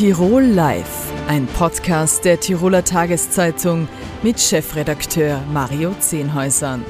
Tirol 0.00 0.44
Live, 0.44 1.12
ein 1.28 1.46
Podcast 1.46 2.24
der 2.24 2.40
Tiroler 2.40 2.82
Tageszeitung 2.82 3.86
mit 4.22 4.40
Chefredakteur 4.40 5.42
Mario 5.52 5.94
Zehnhäusern. 6.00 6.82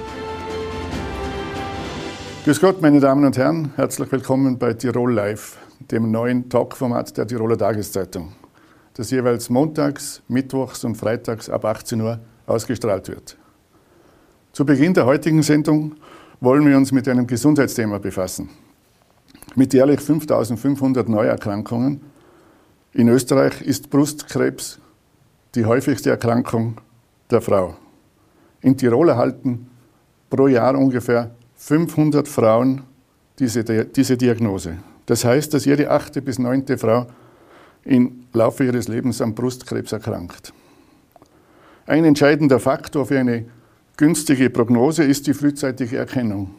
Grüß 2.44 2.60
Gott, 2.60 2.80
meine 2.80 3.00
Damen 3.00 3.24
und 3.24 3.36
Herren, 3.36 3.72
herzlich 3.74 4.12
willkommen 4.12 4.60
bei 4.60 4.74
Tirol 4.74 5.12
Live, 5.12 5.58
dem 5.90 6.12
neuen 6.12 6.49
Talkformat 6.49 7.17
der 7.17 7.26
Tiroler 7.26 7.58
Tageszeitung, 7.58 8.31
das 8.94 9.10
jeweils 9.10 9.50
montags, 9.50 10.22
mittwochs 10.28 10.85
und 10.85 10.95
freitags 10.95 11.50
ab 11.50 11.64
18 11.64 12.00
Uhr 12.00 12.21
ausgestrahlt 12.46 13.08
wird. 13.08 13.36
Zu 14.53 14.64
Beginn 14.64 14.95
der 14.95 15.06
heutigen 15.06 15.42
Sendung 15.42 15.96
wollen 16.38 16.64
wir 16.64 16.77
uns 16.77 16.92
mit 16.92 17.08
einem 17.08 17.27
Gesundheitsthema 17.27 17.98
befassen. 17.98 18.50
Mit 19.56 19.74
jährlich 19.74 19.98
5500 19.98 21.08
Neuerkrankungen 21.08 22.02
in 22.92 23.08
Österreich 23.08 23.62
ist 23.62 23.90
Brustkrebs 23.90 24.80
die 25.54 25.64
häufigste 25.64 26.10
Erkrankung 26.10 26.78
der 27.30 27.40
Frau. 27.40 27.76
In 28.60 28.76
Tirol 28.76 29.08
erhalten 29.08 29.68
pro 30.28 30.46
Jahr 30.46 30.76
ungefähr 30.76 31.30
500 31.56 32.28
Frauen 32.28 32.82
diese, 33.38 33.64
diese 33.64 34.16
Diagnose. 34.16 34.78
Das 35.06 35.24
heißt, 35.24 35.52
dass 35.54 35.64
jede 35.64 35.90
achte 35.90 36.22
bis 36.22 36.38
neunte 36.38 36.78
Frau 36.78 37.06
im 37.84 38.24
Laufe 38.32 38.64
ihres 38.64 38.88
Lebens 38.88 39.20
an 39.20 39.34
Brustkrebs 39.34 39.92
erkrankt. 39.92 40.52
Ein 41.86 42.04
entscheidender 42.04 42.60
Faktor 42.60 43.06
für 43.06 43.18
eine 43.18 43.46
günstige 43.96 44.50
Prognose 44.50 45.04
ist 45.04 45.26
die 45.26 45.34
frühzeitige 45.34 45.96
Erkennung. 45.96 46.54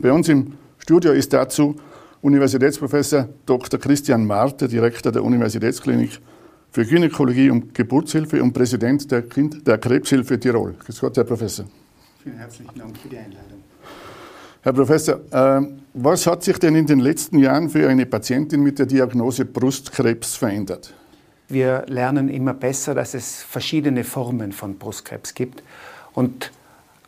Bei 0.00 0.12
uns 0.12 0.28
im 0.28 0.54
Studio 0.78 1.12
ist 1.12 1.32
dazu 1.32 1.76
Universitätsprofessor 2.22 3.28
Dr. 3.46 3.78
Christian 3.80 4.24
Marter, 4.24 4.68
Direktor 4.68 5.12
der 5.12 5.24
Universitätsklinik 5.24 6.20
für 6.70 6.86
Gynäkologie 6.86 7.50
und 7.50 7.74
Geburtshilfe 7.74 8.42
und 8.42 8.52
Präsident 8.52 9.10
der, 9.10 9.22
kind 9.22 9.66
der 9.66 9.76
Krebshilfe 9.78 10.38
Tirol. 10.38 10.74
Grüß 10.78 11.00
Gott, 11.00 11.16
Herr 11.16 11.24
Professor. 11.24 11.66
Vielen 12.22 12.38
herzlichen 12.38 12.78
Dank 12.78 12.96
für 12.96 13.08
die 13.08 13.18
Einladung. 13.18 13.62
Herr 14.62 14.72
Professor, 14.72 15.20
äh, 15.32 15.66
was 15.94 16.26
hat 16.28 16.44
sich 16.44 16.58
denn 16.58 16.76
in 16.76 16.86
den 16.86 17.00
letzten 17.00 17.40
Jahren 17.40 17.68
für 17.68 17.88
eine 17.88 18.06
Patientin 18.06 18.62
mit 18.62 18.78
der 18.78 18.86
Diagnose 18.86 19.44
Brustkrebs 19.44 20.36
verändert? 20.36 20.94
Wir 21.48 21.84
lernen 21.88 22.28
immer 22.28 22.54
besser, 22.54 22.94
dass 22.94 23.14
es 23.14 23.42
verschiedene 23.42 24.04
Formen 24.04 24.52
von 24.52 24.78
Brustkrebs 24.78 25.34
gibt. 25.34 25.64
Und 26.14 26.52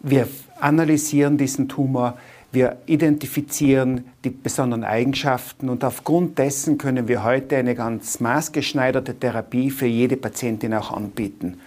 wir 0.01 0.27
analysieren 0.59 1.39
diesen 1.39 1.69
Tumor, 1.69 2.19
wir 2.55 2.77
identifizieren 2.87 4.05
die 4.25 4.31
besonderen 4.31 4.85
Eigenschaften 4.85 5.69
und 5.69 5.85
aufgrund 5.85 6.39
dessen 6.39 6.79
können 6.79 7.09
wir 7.09 7.25
heute 7.25 7.57
eine 7.57 7.75
ganz 7.75 8.21
maßgeschneiderte 8.21 9.15
Therapie 9.15 9.71
für 9.71 9.87
jede 9.87 10.17
Patientin 10.17 10.73
auch 10.75 10.93
anbieten. 10.93 11.61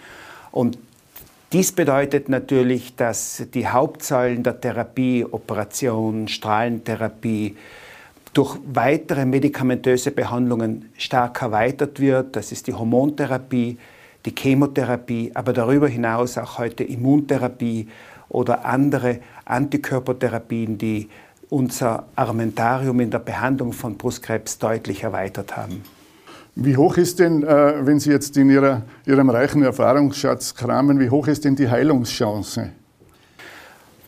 Und 0.50 0.78
dies 1.52 1.72
bedeutet 1.72 2.28
natürlich, 2.28 2.96
dass 2.96 3.44
die 3.54 3.68
Hauptsäulen 3.68 4.42
der 4.42 4.60
Therapie, 4.60 5.24
Operation, 5.30 6.28
Strahlentherapie, 6.28 7.56
durch 8.34 8.58
weitere 8.72 9.24
medikamentöse 9.24 10.10
Behandlungen 10.10 10.90
stark 10.96 11.40
erweitert 11.40 12.00
wird. 12.00 12.36
Das 12.36 12.52
ist 12.52 12.66
die 12.66 12.74
Hormontherapie, 12.74 13.78
die 14.26 14.34
Chemotherapie, 14.36 15.30
aber 15.34 15.52
darüber 15.52 15.88
hinaus 15.88 16.36
auch 16.36 16.58
heute 16.58 16.84
Immuntherapie, 16.84 17.88
oder 18.28 18.64
andere 18.64 19.20
Antikörpertherapien, 19.48 20.78
die 20.78 21.08
unser 21.50 22.06
Armentarium 22.14 23.00
in 23.00 23.10
der 23.10 23.18
Behandlung 23.20 23.72
von 23.72 23.96
Brustkrebs 23.96 24.58
deutlich 24.58 25.02
erweitert 25.02 25.56
haben. 25.56 25.82
Wie 26.54 26.76
hoch 26.76 26.96
ist 26.96 27.20
denn, 27.20 27.44
äh, 27.44 27.86
wenn 27.86 28.00
Sie 28.00 28.10
jetzt 28.10 28.36
in 28.36 28.50
Ihrer, 28.50 28.82
Ihrem 29.06 29.30
reichen 29.30 29.62
Erfahrungsschatz 29.62 30.54
kramen, 30.54 30.98
wie 30.98 31.08
hoch 31.08 31.28
ist 31.28 31.44
denn 31.44 31.54
die 31.54 31.68
Heilungschance? 31.68 32.70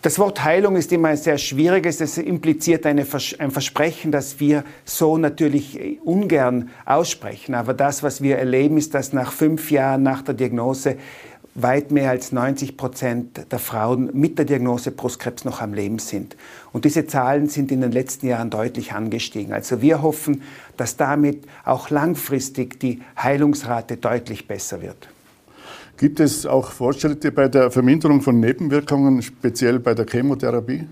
Das 0.03 0.19
Wort 0.19 0.43
Heilung 0.43 0.77
ist 0.77 0.91
immer 0.93 1.09
ein 1.09 1.19
sehr 1.19 1.37
schwieriges. 1.37 2.01
Es 2.01 2.17
impliziert 2.17 2.87
eine, 2.87 3.07
ein 3.39 3.51
Versprechen, 3.51 4.11
das 4.11 4.41
wir 4.41 4.65
so 4.87 5.19
natürlich 5.19 6.01
ungern 6.03 6.71
aussprechen. 6.87 7.55
Aber 7.55 7.75
das, 7.75 8.03
was 8.03 8.23
wir 8.23 8.39
erleben, 8.39 8.79
ist, 8.79 8.95
dass 8.95 9.13
nach 9.13 9.31
fünf 9.31 9.71
Jahren 9.71 10.03
nach 10.03 10.23
der 10.23 10.33
Diagnose 10.33 10.97
weit 11.55 11.91
mehr 11.91 12.11
als 12.11 12.33
90 12.33 12.77
Prozent 12.77 13.47
der 13.51 13.59
Frauen 13.59 14.11
mit 14.13 14.39
der 14.39 14.45
Diagnose 14.45 14.93
Brustkrebs 14.93 15.45
noch 15.45 15.61
am 15.61 15.75
Leben 15.75 15.99
sind. 15.99 16.37
Und 16.73 16.85
diese 16.85 17.07
Zahlen 17.07 17.49
sind 17.49 17.73
in 17.73 17.81
den 17.81 17.93
letzten 17.93 18.29
Jahren 18.29 18.51
deutlich 18.51 18.93
angestiegen. 18.93 19.53
Also 19.53 19.83
wir 19.83 20.03
hoffen, 20.03 20.43
dass 20.77 20.97
damit 20.97 21.45
auch 21.65 21.91
langfristig 21.91 22.79
die 22.79 23.03
Heilungsrate 23.21 23.97
deutlich 23.97 24.47
besser 24.47 24.81
wird. 24.81 25.09
Gibt 25.97 26.21
es 26.21 26.47
auch 26.47 26.71
Fortschritte 26.71 27.33
bei 27.33 27.49
der 27.49 27.71
Verminderung 27.71 28.23
von 28.23 28.41
Nebenwirkungen, 28.41 29.21
speziell 29.21 29.81
bei 29.81 29.93
der 29.93 30.07
Chemotherapie? 30.07 30.87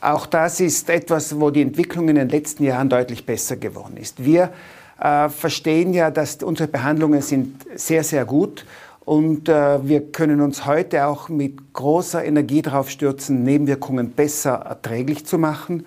Auch 0.00 0.26
das 0.26 0.60
ist 0.60 0.90
etwas, 0.90 1.38
wo 1.40 1.50
die 1.50 1.62
Entwicklung 1.62 2.08
in 2.08 2.16
den 2.16 2.28
letzten 2.28 2.64
Jahren 2.64 2.90
deutlich 2.90 3.24
besser 3.24 3.56
geworden 3.56 3.96
ist. 3.96 4.22
Wir 4.22 4.52
äh, 5.00 5.30
verstehen 5.30 5.94
ja, 5.94 6.10
dass 6.10 6.42
unsere 6.42 6.68
Behandlungen 6.68 7.22
sind 7.22 7.64
sehr, 7.76 8.04
sehr 8.04 8.26
gut 8.26 8.66
und 9.04 9.48
äh, 9.48 9.86
wir 9.86 10.12
können 10.12 10.40
uns 10.40 10.66
heute 10.66 11.06
auch 11.06 11.28
mit 11.28 11.72
großer 11.72 12.24
Energie 12.24 12.62
darauf 12.62 12.90
stürzen, 12.90 13.42
Nebenwirkungen 13.42 14.10
besser 14.10 14.52
erträglich 14.52 15.26
zu 15.26 15.38
machen. 15.38 15.86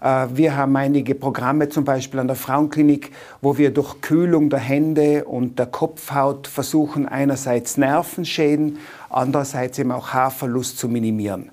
Äh, 0.00 0.26
wir 0.34 0.56
haben 0.56 0.76
einige 0.76 1.14
Programme, 1.14 1.68
zum 1.68 1.84
Beispiel 1.84 2.20
an 2.20 2.26
der 2.26 2.36
Frauenklinik, 2.36 3.12
wo 3.40 3.56
wir 3.58 3.72
durch 3.72 4.00
Kühlung 4.00 4.50
der 4.50 4.58
Hände 4.58 5.24
und 5.24 5.58
der 5.58 5.66
Kopfhaut 5.66 6.46
versuchen, 6.46 7.08
einerseits 7.08 7.76
Nervenschäden, 7.76 8.78
andererseits 9.08 9.78
eben 9.78 9.92
auch 9.92 10.08
Haarverlust 10.08 10.78
zu 10.78 10.88
minimieren. 10.88 11.50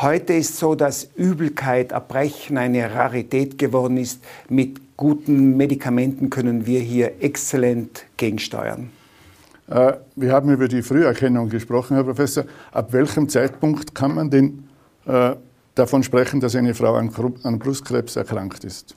Heute 0.00 0.32
ist 0.32 0.58
so, 0.58 0.74
dass 0.74 1.08
Übelkeit, 1.16 1.92
Erbrechen 1.92 2.56
eine 2.56 2.94
Rarität 2.94 3.58
geworden 3.58 3.96
ist. 3.96 4.22
Mit 4.48 4.96
guten 4.96 5.56
Medikamenten 5.56 6.30
können 6.30 6.66
wir 6.66 6.80
hier 6.80 7.20
exzellent 7.20 8.04
gegensteuern. 8.16 8.90
Äh, 9.70 9.92
wir 10.16 10.32
haben 10.32 10.50
über 10.50 10.68
die 10.68 10.82
Früherkennung 10.82 11.48
gesprochen, 11.48 11.94
Herr 11.94 12.04
Professor. 12.04 12.44
Ab 12.72 12.92
welchem 12.92 13.28
Zeitpunkt 13.28 13.94
kann 13.94 14.14
man 14.14 14.30
denn 14.30 14.68
äh, 15.06 15.34
davon 15.74 16.02
sprechen, 16.02 16.40
dass 16.40 16.56
eine 16.56 16.74
Frau 16.74 16.94
an 16.94 17.58
Brustkrebs 17.58 18.16
erkrankt 18.16 18.64
ist? 18.64 18.94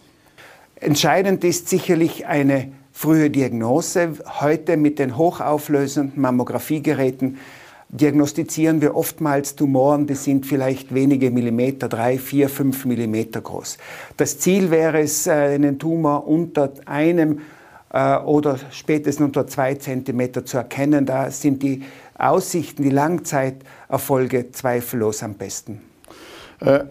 Entscheidend 0.75 1.43
ist 1.43 1.69
sicherlich 1.69 2.25
eine 2.25 2.71
frühe 2.91 3.29
Diagnose. 3.29 4.13
Heute 4.39 4.77
mit 4.77 4.97
den 4.97 5.17
hochauflösenden 5.17 6.19
Mammografiegeräten 6.19 7.37
diagnostizieren 7.89 8.81
wir 8.81 8.95
oftmals 8.95 9.55
Tumoren, 9.55 10.07
die 10.07 10.15
sind 10.15 10.45
vielleicht 10.45 10.93
wenige 10.93 11.29
Millimeter, 11.29 11.89
drei, 11.89 12.17
vier, 12.17 12.47
fünf 12.47 12.85
Millimeter 12.85 13.41
groß. 13.41 13.77
Das 14.15 14.39
Ziel 14.39 14.71
wäre 14.71 15.01
es, 15.01 15.27
äh, 15.27 15.31
einen 15.31 15.77
Tumor 15.77 16.25
unter 16.25 16.71
einem 16.85 17.41
oder 17.93 18.57
spätestens 18.71 19.25
unter 19.25 19.47
zwei 19.47 19.75
Zentimeter 19.75 20.45
zu 20.45 20.57
erkennen. 20.57 21.05
Da 21.05 21.29
sind 21.29 21.61
die 21.61 21.83
Aussichten, 22.17 22.83
die 22.83 22.89
Langzeiterfolge 22.89 24.51
zweifellos 24.51 25.23
am 25.23 25.33
besten. 25.33 25.81
Äh, 26.61 26.85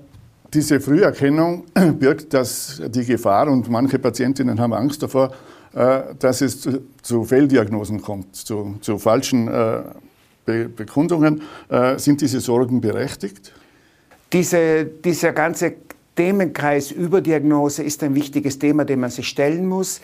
diese 0.53 0.81
Früherkennung 0.81 1.65
birgt 1.99 2.35
das, 2.35 2.83
die 2.89 3.05
Gefahr, 3.05 3.49
und 3.49 3.71
manche 3.71 3.99
Patientinnen 3.99 4.61
haben 4.61 4.73
Angst 4.73 5.03
davor, 5.03 5.33
äh, 5.73 6.01
dass 6.19 6.41
es 6.41 6.61
zu, 6.61 6.83
zu 7.03 7.25
Fehldiagnosen 7.25 8.03
kommt, 8.03 8.35
zu, 8.35 8.77
zu 8.81 8.99
falschen 8.99 9.49
äh, 9.49 9.83
Be 10.45 10.69
Bekundungen. 10.69 11.43
Äh, 11.69 11.99
sind 11.99 12.21
diese 12.21 12.41
Sorgen 12.41 12.81
berechtigt? 12.81 13.53
Diese, 14.33 14.85
dieser 14.85 15.33
ganze 15.33 15.75
Themenkreis 16.17 16.91
Überdiagnose 16.91 17.85
ist 17.85 18.03
ein 18.03 18.15
wichtiges 18.15 18.59
Thema, 18.59 18.85
dem 18.85 19.01
man 19.01 19.11
sich 19.11 19.29
stellen 19.29 19.67
muss. 19.67 20.01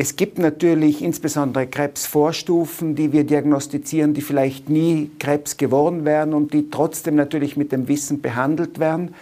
Es 0.00 0.14
gibt 0.14 0.38
natürlich 0.38 1.02
insbesondere 1.02 1.66
Krebsvorstufen, 1.66 2.94
die 2.94 3.12
wir 3.12 3.24
diagnostizieren, 3.24 4.14
die 4.14 4.20
vielleicht 4.20 4.68
nie 4.68 5.10
Krebs 5.18 5.56
geworden 5.56 6.04
wären 6.04 6.34
und 6.34 6.52
die 6.52 6.70
trotzdem 6.70 7.16
natürlich 7.16 7.56
mit 7.56 7.72
dem 7.72 7.88
Wissen 7.88 8.22
behandelt 8.22 8.78
werden. 8.78 9.16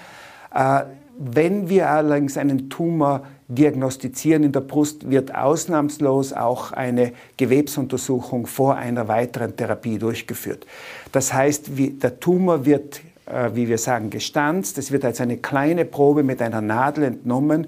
Äh, 0.55 0.83
wenn 1.19 1.71
wir 1.71 1.89
allerdings 1.89 2.37
einen 2.37 2.69
Tumor 2.69 3.25
diagnostizieren 3.49 4.45
in 4.45 4.53
der 4.53 4.61
Brust, 4.61 5.09
wird 5.09 5.35
ausnahmslos 5.35 6.35
auch 6.35 6.73
eine 6.73 7.13
Gewebsuntersuchung 7.39 8.47
vor 8.47 8.77
einer 8.77 9.09
weiteren 9.09 9.57
Therapie 9.57 9.97
durchgeführt. 9.97 10.67
Das 11.11 11.33
heißt, 11.33 11.71
der 11.79 12.21
Tumor 12.21 12.67
wird, 12.67 13.01
äh, 13.25 13.49
wie 13.55 13.67
wir 13.67 13.79
sagen, 13.79 14.11
gestanzt. 14.11 14.77
Es 14.77 14.93
wird 14.93 15.07
als 15.07 15.23
eine 15.23 15.39
kleine 15.39 15.87
Probe 15.87 16.23
mit 16.23 16.43
einer 16.43 16.61
Nadel 16.61 17.05
entnommen. 17.05 17.67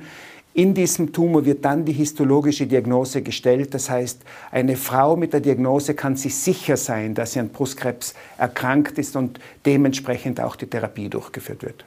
In 0.58 0.74
diesem 0.74 1.12
Tumor 1.12 1.44
wird 1.44 1.64
dann 1.64 1.84
die 1.84 1.92
histologische 1.92 2.66
Diagnose 2.66 3.22
gestellt. 3.22 3.74
Das 3.74 3.88
heißt, 3.88 4.22
eine 4.50 4.74
Frau 4.74 5.14
mit 5.14 5.32
der 5.32 5.38
Diagnose 5.38 5.94
kann 5.94 6.16
sich 6.16 6.34
sicher 6.34 6.76
sein, 6.76 7.14
dass 7.14 7.34
sie 7.34 7.38
an 7.38 7.50
Brustkrebs 7.50 8.14
erkrankt 8.38 8.98
ist 8.98 9.14
und 9.14 9.38
dementsprechend 9.64 10.40
auch 10.40 10.56
die 10.56 10.66
Therapie 10.66 11.08
durchgeführt 11.08 11.62
wird. 11.62 11.84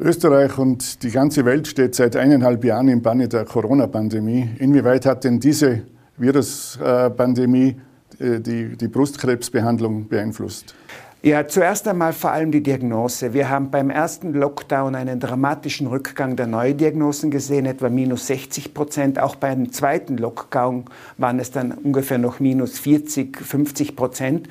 Österreich 0.00 0.58
und 0.58 1.04
die 1.04 1.10
ganze 1.12 1.44
Welt 1.44 1.68
steht 1.68 1.94
seit 1.94 2.16
eineinhalb 2.16 2.64
Jahren 2.64 2.88
im 2.88 3.00
Banne 3.00 3.28
der 3.28 3.44
Corona-Pandemie. 3.44 4.48
Inwieweit 4.58 5.06
hat 5.06 5.22
denn 5.22 5.38
diese 5.38 5.82
Viruspandemie 6.16 7.76
äh, 8.18 8.40
die, 8.40 8.76
die 8.76 8.88
Brustkrebsbehandlung 8.88 10.08
beeinflusst? 10.08 10.74
Ja, 11.24 11.48
zuerst 11.48 11.88
einmal 11.88 12.12
vor 12.12 12.32
allem 12.32 12.52
die 12.52 12.62
Diagnose. 12.62 13.32
Wir 13.32 13.48
haben 13.48 13.70
beim 13.70 13.88
ersten 13.88 14.34
Lockdown 14.34 14.94
einen 14.94 15.20
dramatischen 15.20 15.86
Rückgang 15.86 16.36
der 16.36 16.46
Neudiagnosen 16.46 17.30
gesehen, 17.30 17.64
etwa 17.64 17.88
minus 17.88 18.26
60 18.26 18.74
Prozent. 18.74 19.18
Auch 19.18 19.34
beim 19.34 19.72
zweiten 19.72 20.18
Lockdown 20.18 20.84
waren 21.16 21.38
es 21.38 21.50
dann 21.50 21.72
ungefähr 21.72 22.18
noch 22.18 22.40
minus 22.40 22.78
40, 22.78 23.38
50 23.38 23.96
Prozent. 23.96 24.50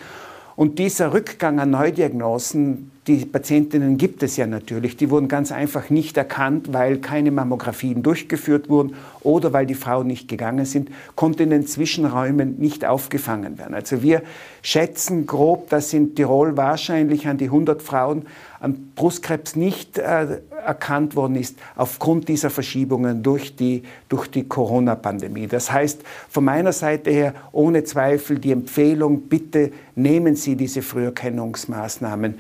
Und 0.56 0.80
dieser 0.80 1.14
Rückgang 1.14 1.60
an 1.60 1.70
Neudiagnosen, 1.70 2.90
die 3.08 3.26
Patientinnen 3.26 3.98
gibt 3.98 4.24
es 4.24 4.38
ja 4.38 4.48
natürlich, 4.48 4.96
die 4.96 5.10
wurden 5.10 5.28
ganz 5.28 5.52
einfach 5.52 5.90
nicht 5.90 6.16
erkannt, 6.16 6.72
weil 6.72 7.00
keine 7.00 7.32
Mammografien 7.32 8.02
durchgeführt 8.02 8.70
wurden 8.70 8.96
oder 9.22 9.52
weil 9.52 9.66
die 9.66 9.76
Frauen 9.76 10.08
nicht 10.08 10.30
gegangen 10.30 10.66
sind, 10.66 10.90
konnte 11.16 11.44
in 11.44 11.50
den 11.50 11.68
Zwischenräumen 11.68 12.60
nicht 12.60 12.86
aufgefangen 12.86 13.58
werden. 13.58 13.74
Also 13.74 14.02
wir 14.02 14.22
schätzen 14.62 15.26
grob, 15.26 15.70
dass 15.70 15.92
in 15.94 16.16
Tirol 16.16 16.56
wahrscheinlich 16.56 17.28
an 17.28 17.38
die 17.38 17.46
100 17.46 17.82
Frauen 17.82 18.26
an 18.64 18.94
Brustkrebs 18.96 19.58
nicht 19.58 19.98
äh, 19.98 20.40
erkannt 20.66 21.18
worden 21.18 21.36
ist 21.36 21.58
aufgrund 21.76 22.30
dieser 22.30 22.50
Verschiebungen 22.50 23.22
durch 23.22 23.58
die, 23.58 23.84
durch 24.08 24.28
die 24.28 24.48
Corona-Pandemie. 24.48 25.48
Das 25.48 25.70
heißt, 25.70 26.02
von 26.30 26.46
meiner 26.46 26.72
Seite 26.72 27.12
her 27.12 27.34
ohne 27.52 27.84
Zweifel 27.84 28.40
die 28.40 28.54
Empfehlung, 28.54 29.24
bitte 29.24 29.74
nehmen 29.96 30.38
Sie 30.38 30.56
diese 30.56 30.82
Früherkennungsmaßnahmen 30.82 32.36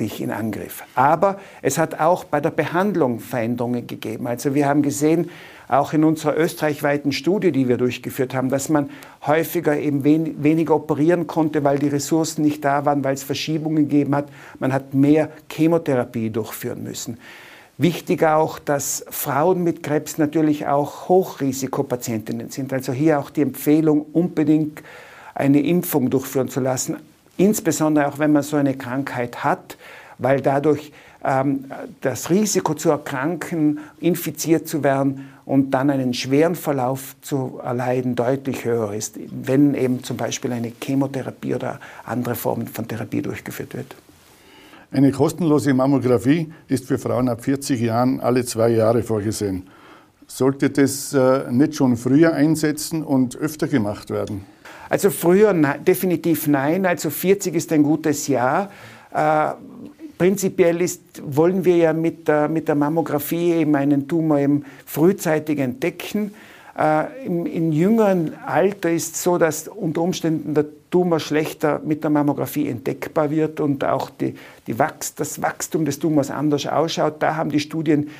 eigentlich 0.00 0.20
in 0.20 0.30
Angriff. 0.30 0.82
Aber 0.94 1.38
es 1.62 1.78
hat 1.78 2.00
auch 2.00 2.24
bei 2.24 2.40
der 2.40 2.50
Behandlung 2.50 3.20
Veränderungen 3.20 3.86
gegeben. 3.86 4.26
Also 4.26 4.54
wir 4.54 4.66
haben 4.66 4.82
gesehen, 4.82 5.30
auch 5.68 5.92
in 5.92 6.02
unserer 6.02 6.36
österreichweiten 6.36 7.12
Studie, 7.12 7.52
die 7.52 7.68
wir 7.68 7.76
durchgeführt 7.76 8.34
haben, 8.34 8.48
dass 8.48 8.68
man 8.68 8.90
häufiger 9.26 9.78
eben 9.78 10.02
wen 10.02 10.42
weniger 10.42 10.74
operieren 10.74 11.26
konnte, 11.26 11.62
weil 11.62 11.78
die 11.78 11.88
Ressourcen 11.88 12.42
nicht 12.42 12.64
da 12.64 12.84
waren, 12.84 13.04
weil 13.04 13.14
es 13.14 13.22
Verschiebungen 13.22 13.88
gegeben 13.88 14.16
hat. 14.16 14.28
Man 14.58 14.72
hat 14.72 14.94
mehr 14.94 15.30
Chemotherapie 15.48 16.30
durchführen 16.30 16.82
müssen. 16.82 17.18
Wichtig 17.78 18.24
auch, 18.24 18.58
dass 18.58 19.04
Frauen 19.10 19.62
mit 19.62 19.82
Krebs 19.82 20.18
natürlich 20.18 20.66
auch 20.66 21.08
Hochrisikopatientinnen 21.08 22.50
sind. 22.50 22.72
Also 22.72 22.92
hier 22.92 23.20
auch 23.20 23.30
die 23.30 23.42
Empfehlung, 23.42 24.04
unbedingt 24.12 24.82
eine 25.34 25.62
Impfung 25.62 26.10
durchführen 26.10 26.48
zu 26.48 26.60
lassen, 26.60 26.96
insbesondere 27.40 28.06
auch 28.06 28.18
wenn 28.18 28.32
man 28.32 28.42
so 28.42 28.56
eine 28.56 28.74
Krankheit 28.74 29.42
hat, 29.42 29.78
weil 30.18 30.42
dadurch 30.42 30.92
ähm, 31.24 31.64
das 32.02 32.28
Risiko 32.28 32.74
zu 32.74 32.90
erkranken, 32.90 33.80
infiziert 33.98 34.68
zu 34.68 34.84
werden 34.84 35.30
und 35.46 35.70
dann 35.70 35.88
einen 35.90 36.12
schweren 36.12 36.54
Verlauf 36.54 37.16
zu 37.22 37.58
erleiden 37.64 38.14
deutlich 38.14 38.64
höher 38.66 38.92
ist, 38.92 39.18
wenn 39.30 39.74
eben 39.74 40.04
zum 40.04 40.18
Beispiel 40.18 40.52
eine 40.52 40.70
Chemotherapie 40.82 41.54
oder 41.54 41.80
andere 42.04 42.34
Formen 42.34 42.68
von 42.68 42.86
Therapie 42.86 43.22
durchgeführt 43.22 43.74
wird. 43.74 43.96
Eine 44.92 45.10
kostenlose 45.10 45.72
Mammographie 45.72 46.52
ist 46.68 46.86
für 46.86 46.98
Frauen 46.98 47.28
ab 47.28 47.44
40 47.44 47.80
Jahren 47.80 48.20
alle 48.20 48.44
zwei 48.44 48.68
Jahre 48.70 49.02
vorgesehen. 49.02 49.68
Sollte 50.26 50.68
das 50.68 51.14
äh, 51.14 51.50
nicht 51.50 51.74
schon 51.74 51.96
früher 51.96 52.34
einsetzen 52.34 53.02
und 53.02 53.36
öfter 53.36 53.66
gemacht 53.66 54.10
werden? 54.10 54.44
Also 54.90 55.08
früher 55.08 55.54
ne, 55.54 55.76
definitiv 55.80 56.46
nein. 56.46 56.84
Also 56.84 57.08
40 57.08 57.54
ist 57.54 57.72
ein 57.72 57.82
gutes 57.82 58.26
Jahr. 58.28 58.70
Äh, 59.14 59.52
Prinzipiell 60.20 60.82
ist, 60.82 61.22
wollen 61.24 61.64
wir 61.64 61.76
ja 61.76 61.92
mit 61.94 62.28
der, 62.28 62.46
mit 62.46 62.68
der 62.68 62.74
Mammographie 62.74 63.52
eben 63.54 63.74
einen 63.74 64.06
Tumor 64.06 64.38
eben 64.38 64.66
frühzeitig 64.84 65.58
entdecken. 65.58 66.34
Äh, 66.78 67.24
im, 67.24 67.46
Im 67.46 67.72
jüngeren 67.72 68.34
Alter 68.44 68.90
ist 68.90 69.14
es 69.14 69.22
so, 69.22 69.38
dass 69.38 69.66
unter 69.66 70.02
Umständen 70.02 70.52
der 70.52 70.66
Tumor 70.90 71.20
schlechter 71.20 71.80
mit 71.82 72.04
der 72.04 72.10
Mammographie 72.10 72.68
entdeckbar 72.68 73.30
wird 73.30 73.60
und 73.60 73.82
auch 73.82 74.10
die, 74.10 74.34
die 74.66 74.78
Wachs, 74.78 75.14
das 75.14 75.40
Wachstum 75.40 75.86
des 75.86 75.98
Tumors 75.98 76.30
anders 76.30 76.66
ausschaut. 76.66 77.14
Da 77.20 77.36
haben 77.36 77.48
die 77.48 77.60
Studien 77.60 78.10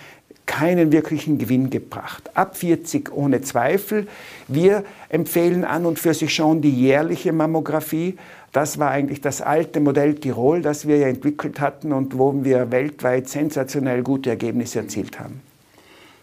keinen 0.50 0.90
wirklichen 0.90 1.38
Gewinn 1.38 1.70
gebracht. 1.70 2.28
Ab 2.34 2.56
40 2.56 3.12
ohne 3.12 3.40
Zweifel. 3.40 4.08
Wir 4.48 4.82
empfehlen 5.08 5.64
an 5.64 5.86
und 5.86 6.00
für 6.00 6.12
sich 6.12 6.34
schon 6.34 6.60
die 6.60 6.72
jährliche 6.72 7.32
Mammographie. 7.32 8.16
Das 8.50 8.80
war 8.80 8.90
eigentlich 8.90 9.20
das 9.20 9.42
alte 9.42 9.78
Modell 9.78 10.16
Tirol, 10.16 10.60
das 10.60 10.88
wir 10.88 10.96
ja 10.96 11.06
entwickelt 11.06 11.60
hatten 11.60 11.92
und 11.92 12.18
wo 12.18 12.42
wir 12.42 12.72
weltweit 12.72 13.28
sensationell 13.28 14.02
gute 14.02 14.30
Ergebnisse 14.30 14.80
erzielt 14.80 15.20
haben. 15.20 15.40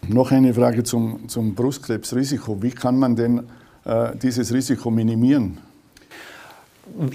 Noch 0.06 0.30
eine 0.30 0.52
Frage 0.52 0.84
zum, 0.84 1.26
zum 1.26 1.54
Brustkrebsrisiko. 1.54 2.62
Wie 2.62 2.72
kann 2.72 2.98
man 2.98 3.16
denn 3.16 3.44
äh, 3.86 4.14
dieses 4.14 4.52
Risiko 4.52 4.90
minimieren? 4.90 5.56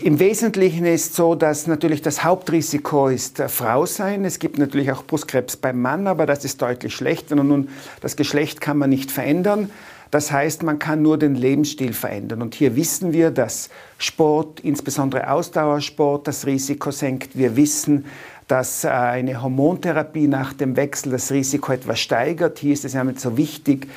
Im 0.01 0.19
Wesentlichen 0.19 0.85
ist 0.85 1.15
so, 1.15 1.35
dass 1.35 1.67
natürlich 1.67 2.01
das 2.01 2.23
Hauptrisiko 2.23 3.07
ist 3.07 3.39
äh, 3.39 3.49
Frau 3.49 3.85
sein. 3.85 4.23
Es 4.23 4.39
gibt 4.39 4.57
natürlich 4.57 4.91
auch 4.91 5.03
Brustkrebs 5.03 5.57
beim 5.57 5.81
Mann, 5.81 6.07
aber 6.07 6.25
das 6.25 6.45
ist 6.45 6.61
deutlich 6.61 6.93
schlechter. 6.93 7.37
Und 7.37 7.47
nun, 7.47 7.69
das 8.01 8.15
Geschlecht 8.15 8.61
kann 8.61 8.77
man 8.77 8.89
nicht 8.89 9.11
verändern. 9.11 9.69
Das 10.11 10.31
heißt, 10.31 10.63
man 10.63 10.79
kann 10.79 11.01
nur 11.01 11.17
den 11.17 11.35
Lebensstil 11.35 11.93
verändern. 11.93 12.41
Und 12.41 12.53
hier 12.55 12.75
wissen 12.75 13.13
wir, 13.13 13.31
dass 13.31 13.69
Sport, 13.97 14.59
insbesondere 14.59 15.31
Ausdauersport, 15.31 16.27
das 16.27 16.45
Risiko 16.45 16.91
senkt. 16.91 17.35
Wir 17.37 17.55
wissen, 17.55 18.05
dass 18.47 18.83
äh, 18.83 18.89
eine 18.89 19.41
Hormontherapie 19.41 20.27
nach 20.27 20.53
dem 20.53 20.75
Wechsel 20.75 21.11
das 21.13 21.31
Risiko 21.31 21.71
etwas 21.71 21.99
steigert. 21.99 22.59
Hier 22.59 22.73
ist 22.73 22.85
es 22.85 22.93
ja 22.93 23.03
nicht 23.03 23.19
so 23.19 23.37
wichtig, 23.37 23.87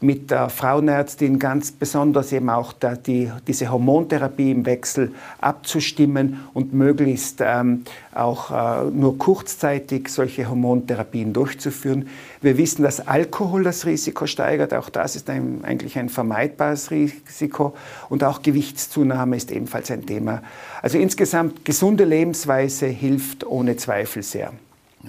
mit 0.00 0.30
der 0.30 0.48
Frauenärztin 0.48 1.38
ganz 1.38 1.72
besonders 1.72 2.32
eben 2.32 2.50
auch 2.50 2.72
da 2.72 2.96
die, 2.96 3.30
diese 3.46 3.70
Hormontherapie 3.70 4.50
im 4.50 4.66
Wechsel 4.66 5.12
abzustimmen 5.40 6.40
und 6.54 6.72
möglichst 6.72 7.40
ähm, 7.40 7.84
auch 8.14 8.50
äh, 8.50 8.90
nur 8.90 9.18
kurzzeitig 9.18 10.08
solche 10.08 10.48
Hormontherapien 10.48 11.32
durchzuführen. 11.32 12.08
Wir 12.40 12.58
wissen, 12.58 12.82
dass 12.82 13.06
Alkohol 13.06 13.64
das 13.64 13.86
Risiko 13.86 14.26
steigert. 14.26 14.74
Auch 14.74 14.88
das 14.88 15.16
ist 15.16 15.30
ein, 15.30 15.60
eigentlich 15.62 15.98
ein 15.98 16.08
vermeidbares 16.08 16.90
Risiko. 16.90 17.74
Und 18.08 18.24
auch 18.24 18.42
Gewichtszunahme 18.42 19.36
ist 19.36 19.50
ebenfalls 19.50 19.90
ein 19.90 20.06
Thema. 20.06 20.42
Also 20.82 20.98
insgesamt 20.98 21.64
gesunde 21.64 22.04
Lebensweise 22.04 22.86
hilft 22.86 23.46
ohne 23.46 23.76
Zweifel 23.76 24.22
sehr. 24.22 24.52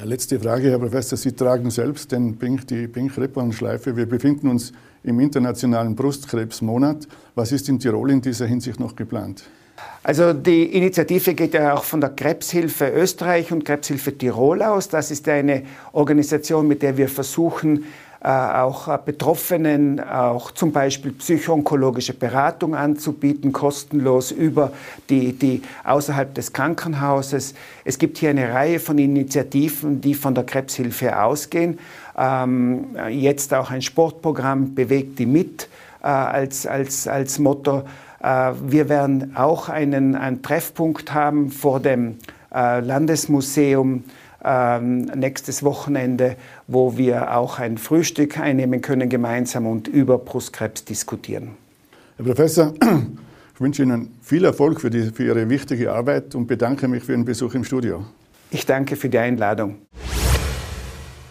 Letzte 0.04 0.40
Frage, 0.40 0.70
Herr 0.70 0.78
Professor. 0.78 1.18
Sie 1.18 1.32
tragen 1.32 1.72
selbst 1.72 2.12
den 2.12 2.38
Pink, 2.38 2.68
die 2.68 2.88
Pink-Ribbon-Schleife. 2.88 3.96
Wir 3.96 4.06
befinden 4.06 4.48
uns 4.48 4.72
im 5.04 5.20
internationalen 5.20 5.96
Brustkrebsmonat. 5.96 7.08
Was 7.34 7.52
ist 7.52 7.68
in 7.68 7.80
Tirol 7.80 8.12
in 8.12 8.22
dieser 8.22 8.46
Hinsicht 8.46 8.80
noch 8.80 8.96
geplant? 8.96 9.46
Also 10.04 10.34
die 10.34 10.66
Initiative 10.76 11.34
geht 11.34 11.56
ja 11.56 11.74
auch 11.74 11.84
von 11.84 12.00
der 12.00 12.12
Krebshilfe 12.12 12.90
Österreich 12.90 13.52
und 13.52 13.66
Krebshilfe 13.66 14.16
Tirol 14.16 14.62
aus. 14.62 14.88
Das 14.88 15.10
ist 15.10 15.28
eine 15.28 15.64
Organisation, 15.94 16.68
mit 16.68 16.84
der 16.84 16.96
wir 16.96 17.10
versuchen, 17.10 17.86
auch 18.26 18.88
äh, 18.88 18.98
Betroffenen 19.04 20.00
auch 20.00 20.52
zum 20.52 20.72
Beispiel 20.72 21.12
psychoonkologische 21.12 22.14
Beratung 22.14 22.76
anzubieten, 22.76 23.52
kostenlos 23.52 24.32
über 24.32 24.72
die, 25.10 25.34
die 25.34 25.62
außerhalb 25.84 26.34
des 26.34 26.52
Krankenhauses. 26.52 27.54
Es 27.86 28.00
gibt 28.00 28.18
hier 28.18 28.32
eine 28.32 28.52
Reihe 28.54 28.80
von 28.80 28.98
Initiativen, 28.98 30.02
die 30.02 30.16
von 30.16 30.34
der 30.34 30.46
Krebshilfe 30.46 31.22
ausgehen. 31.22 31.80
Ähm, 32.18 32.96
jetzt 33.10 33.54
auch 33.54 33.70
ein 33.70 33.82
Sportprogramm, 33.84 34.74
bewegt 34.74 35.20
die 35.20 35.28
mit 35.28 35.70
äh, 36.02 36.08
als, 36.08 36.66
als, 36.66 37.08
als 37.08 37.38
Motto. 37.38 37.84
Äh, 38.22 38.54
wir 38.66 38.90
werden 38.90 39.36
auch 39.36 39.70
einen, 39.70 40.16
einen 40.16 40.42
Treffpunkt 40.42 41.14
haben 41.14 41.52
vor 41.52 41.80
dem 41.80 42.18
äh, 42.54 42.80
Landesmuseum 42.80 44.04
ähm, 44.44 45.02
nächstes 45.16 45.64
Wochenende, 45.64 46.36
wo 46.68 46.98
wir 46.98 47.36
auch 47.36 47.60
ein 47.60 47.78
Frühstück 47.78 48.40
einnehmen 48.40 48.82
können 48.82 49.10
gemeinsam 49.10 49.68
und 49.68 49.88
über 49.88 50.18
Brustkrebs 50.18 50.86
diskutieren. 50.86 51.52
Herr 52.18 52.26
Professor, 52.26 52.74
ich 53.54 53.62
wünsche 53.62 53.84
Ihnen 53.84 54.12
viel 54.22 54.46
Erfolg 54.46 54.82
für, 54.82 54.90
die, 54.90 55.12
für 55.12 55.26
Ihre 55.26 55.50
wichtige 55.50 55.92
Arbeit 55.92 56.36
und 56.36 56.48
bedanke 56.48 56.88
mich 56.88 57.04
für 57.04 57.14
Ihren 57.14 57.26
Besuch 57.26 57.54
im 57.54 57.64
Studio. 57.64 58.06
Ich 58.52 58.66
danke 58.66 58.96
für 58.96 59.10
die 59.10 59.18
Einladung. 59.18 59.76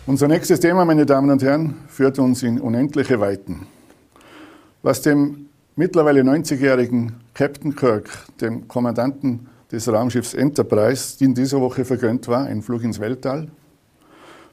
Unser 0.06 0.28
nächstes 0.28 0.60
Thema, 0.60 0.84
meine 0.84 1.06
Damen 1.06 1.30
und 1.30 1.42
Herren, 1.42 1.74
führt 1.88 2.18
uns 2.18 2.42
in 2.42 2.60
unendliche 2.60 3.18
Weiten. 3.18 3.66
Was 4.82 5.02
dem 5.02 5.46
mittlerweile 5.74 6.20
90-jährigen 6.20 7.14
Captain 7.34 7.74
Kirk, 7.74 8.08
dem 8.40 8.68
Kommandanten 8.68 9.48
des 9.70 9.88
Raumschiffs 9.88 10.34
Enterprise, 10.34 11.18
die 11.18 11.24
in 11.24 11.34
dieser 11.34 11.60
Woche 11.60 11.84
vergönnt 11.84 12.28
war, 12.28 12.46
ein 12.46 12.62
Flug 12.62 12.84
ins 12.84 13.00
Weltall, 13.00 13.48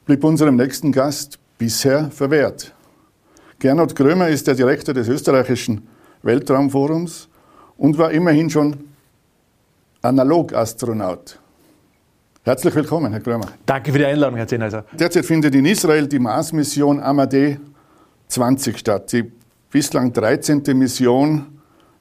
blieb 0.04 0.24
unserem 0.24 0.56
nächsten 0.56 0.92
Gast 0.92 1.38
bisher 1.58 2.10
verwehrt. 2.10 2.74
Gernot 3.58 3.94
Grömer 3.94 4.28
ist 4.28 4.46
der 4.46 4.54
Direktor 4.54 4.94
des 4.94 5.08
österreichischen 5.08 5.86
Weltraumforums 6.22 7.28
und 7.76 7.96
war 7.96 8.10
immerhin 8.10 8.50
schon 8.50 8.76
Analogastronaut. 10.02 11.38
Herzlich 12.42 12.74
willkommen, 12.74 13.10
Herr 13.10 13.20
Grömer. 13.20 13.46
Danke 13.64 13.90
für 13.90 13.98
die 13.98 14.04
Einladung, 14.04 14.36
Herr 14.36 14.46
Zehnheiser. 14.46 14.84
Derzeit 14.92 15.24
findet 15.24 15.54
in 15.54 15.64
Israel 15.64 16.06
die 16.06 16.18
Mars-Mission 16.18 17.00
Amadee 17.00 17.58
20 18.28 18.78
statt. 18.78 19.12
Die 19.12 19.32
bislang 19.70 20.12
13. 20.12 20.62
Mission 20.74 21.53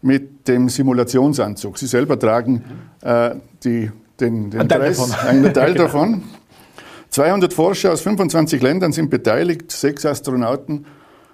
mit 0.04 0.48
dem 0.48 0.70
Simulationsanzug. 0.70 1.78
Sie 1.78 1.88
selber 1.88 2.20
tragen 2.20 2.64
äh, 3.02 3.32
die, 3.64 3.92
den, 4.20 4.52
den 4.52 4.62
ein 4.62 4.70
Teil 4.70 4.80
Preis, 4.80 4.98
davon. 4.98 5.28
einen 5.28 5.54
Teil 5.54 5.74
Genau. 5.74 5.84
davon. 5.86 6.24
200 7.10 7.54
Forscher 7.54 7.94
aus 7.94 8.02
25 8.02 8.62
Ländern 8.62 8.92
sind 8.92 9.10
beteiligt. 9.10 9.72
Sechs 9.72 10.06
Astronauten 10.06 10.86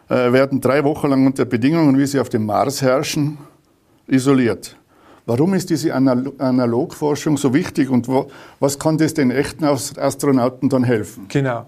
äh, 0.09 0.31
werden 0.33 0.61
drei 0.61 0.83
Wochen 0.83 1.07
lang 1.07 1.25
unter 1.25 1.45
Bedingungen, 1.45 1.97
wie 1.97 2.05
sie 2.05 2.19
auf 2.19 2.29
dem 2.29 2.45
Mars 2.45 2.81
herrschen, 2.81 3.37
isoliert. 4.07 4.75
Warum 5.25 5.53
ist 5.53 5.69
diese 5.69 5.93
Anal 5.93 6.31
Analogforschung 6.39 7.37
so 7.37 7.53
wichtig 7.53 7.89
und 7.91 8.07
wo, 8.07 8.29
was 8.59 8.79
kann 8.79 8.97
das 8.97 9.13
den 9.13 9.29
echten 9.29 9.63
As- 9.63 9.95
Astronauten 9.97 10.69
dann 10.69 10.83
helfen? 10.83 11.25
Genau. 11.29 11.67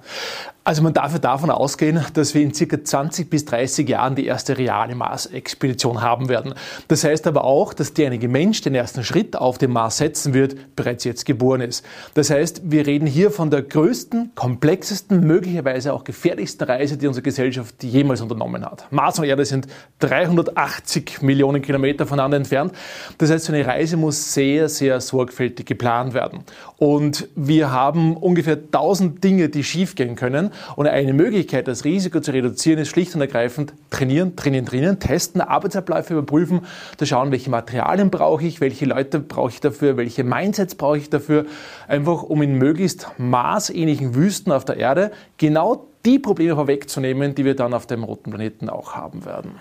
Also 0.64 0.84
man 0.84 0.94
darf 0.94 1.12
ja 1.12 1.18
davon 1.18 1.50
ausgehen, 1.50 2.06
dass 2.14 2.36
wir 2.36 2.44
in 2.44 2.54
circa 2.54 2.84
20 2.84 3.32
bis 3.32 3.46
30 3.46 3.90
Jahren 3.90 4.14
die 4.14 4.28
erste 4.28 4.60
reale 4.60 4.94
Mars-Expedition 4.94 6.04
haben 6.04 6.30
werden. 6.30 6.54
Das 6.88 7.04
heißt 7.04 7.26
aber 7.26 7.46
auch, 7.46 7.74
dass 7.74 7.96
derjenige 7.96 8.28
Mensch 8.28 8.62
den 8.62 8.76
ersten 8.76 9.04
Schritt 9.04 9.36
auf 9.36 9.58
den 9.58 9.72
Mars 9.72 9.98
setzen 9.98 10.36
wird, 10.36 10.76
bereits 10.76 11.04
jetzt 11.04 11.26
geboren 11.26 11.62
ist. 11.62 11.84
Das 12.14 12.30
heißt, 12.30 12.62
wir 12.66 12.86
reden 12.86 13.08
hier 13.08 13.32
von 13.32 13.50
der 13.50 13.64
größten, 13.64 14.34
komplexesten, 14.36 15.22
möglicherweise 15.22 15.94
auch 15.94 16.04
gefährlichsten 16.04 16.66
Reise, 16.66 16.96
die 16.96 17.08
unsere 17.08 17.24
Gesellschaft 17.24 17.84
jemals 17.84 18.22
unternommen 18.22 18.64
hat. 18.64 18.86
Mars 18.92 19.18
und 19.18 19.26
Erde 19.26 19.46
sind 19.46 19.66
380 19.98 21.24
Millionen 21.24 21.64
Kilometer 21.64 22.06
voneinander 22.06 22.38
entfernt. 22.38 22.72
Das 23.18 23.32
heißt, 23.32 23.46
so 23.46 23.54
eine 23.54 23.66
Reise 23.66 23.98
muss 23.98 24.36
sehr, 24.36 24.70
sehr 24.70 25.02
sorgfältig 25.02 25.66
geplant 25.66 26.14
werden. 26.14 26.44
Und 26.78 27.30
wir 27.36 27.72
haben 27.72 28.16
ungefähr 28.16 28.58
1000 28.58 29.24
Dinge, 29.24 29.50
die 29.50 29.64
schiefgehen 29.64 30.16
können. 30.16 30.51
Und 30.76 30.88
eine 30.88 31.14
Möglichkeit, 31.14 31.68
das 31.68 31.86
Risiko 31.86 32.20
zu 32.20 32.32
reduzieren, 32.32 32.80
ist 32.80 32.90
schlicht 32.90 33.16
und 33.16 33.22
ergreifend 33.22 33.74
trainieren, 33.90 34.36
trainieren, 34.36 34.66
trainieren, 34.66 35.00
testen, 35.00 35.42
Arbeitsabläufe 35.42 36.14
überprüfen, 36.14 36.62
zu 36.98 37.06
schauen, 37.06 37.32
welche 37.32 37.50
Materialien 37.50 38.10
brauche 38.10 38.46
ich, 38.46 38.62
welche 38.62 38.86
Leute 38.86 39.20
brauche 39.20 39.50
ich 39.50 39.60
dafür, 39.60 39.98
welche 39.98 40.24
Mindsets 40.24 40.76
brauche 40.76 40.98
ich 40.98 41.10
dafür, 41.10 41.46
einfach 41.88 42.24
um 42.24 42.42
in 42.42 42.58
möglichst 42.58 43.08
maßähnlichen 43.18 44.16
Wüsten 44.16 44.52
auf 44.52 44.66
der 44.66 44.78
Erde 44.78 45.12
genau 45.38 45.88
die 46.06 46.20
Probleme 46.20 46.56
vorwegzunehmen, 46.56 47.36
die 47.36 47.46
wir 47.46 47.56
dann 47.56 47.74
auf 47.74 47.86
dem 47.86 48.04
roten 48.04 48.32
Planeten 48.32 48.70
auch 48.70 48.96
haben 48.96 49.26
werden. 49.26 49.52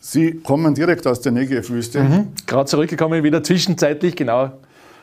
Sie 0.00 0.34
kommen 0.34 0.74
direkt 0.74 1.06
aus 1.06 1.20
der 1.20 1.32
Negev-Wüste. 1.32 2.26
Gerade 2.46 2.66
zurückgekommen, 2.66 3.24
wieder 3.24 3.42
zwischenzeitlich, 3.42 4.14
genau. 4.14 4.52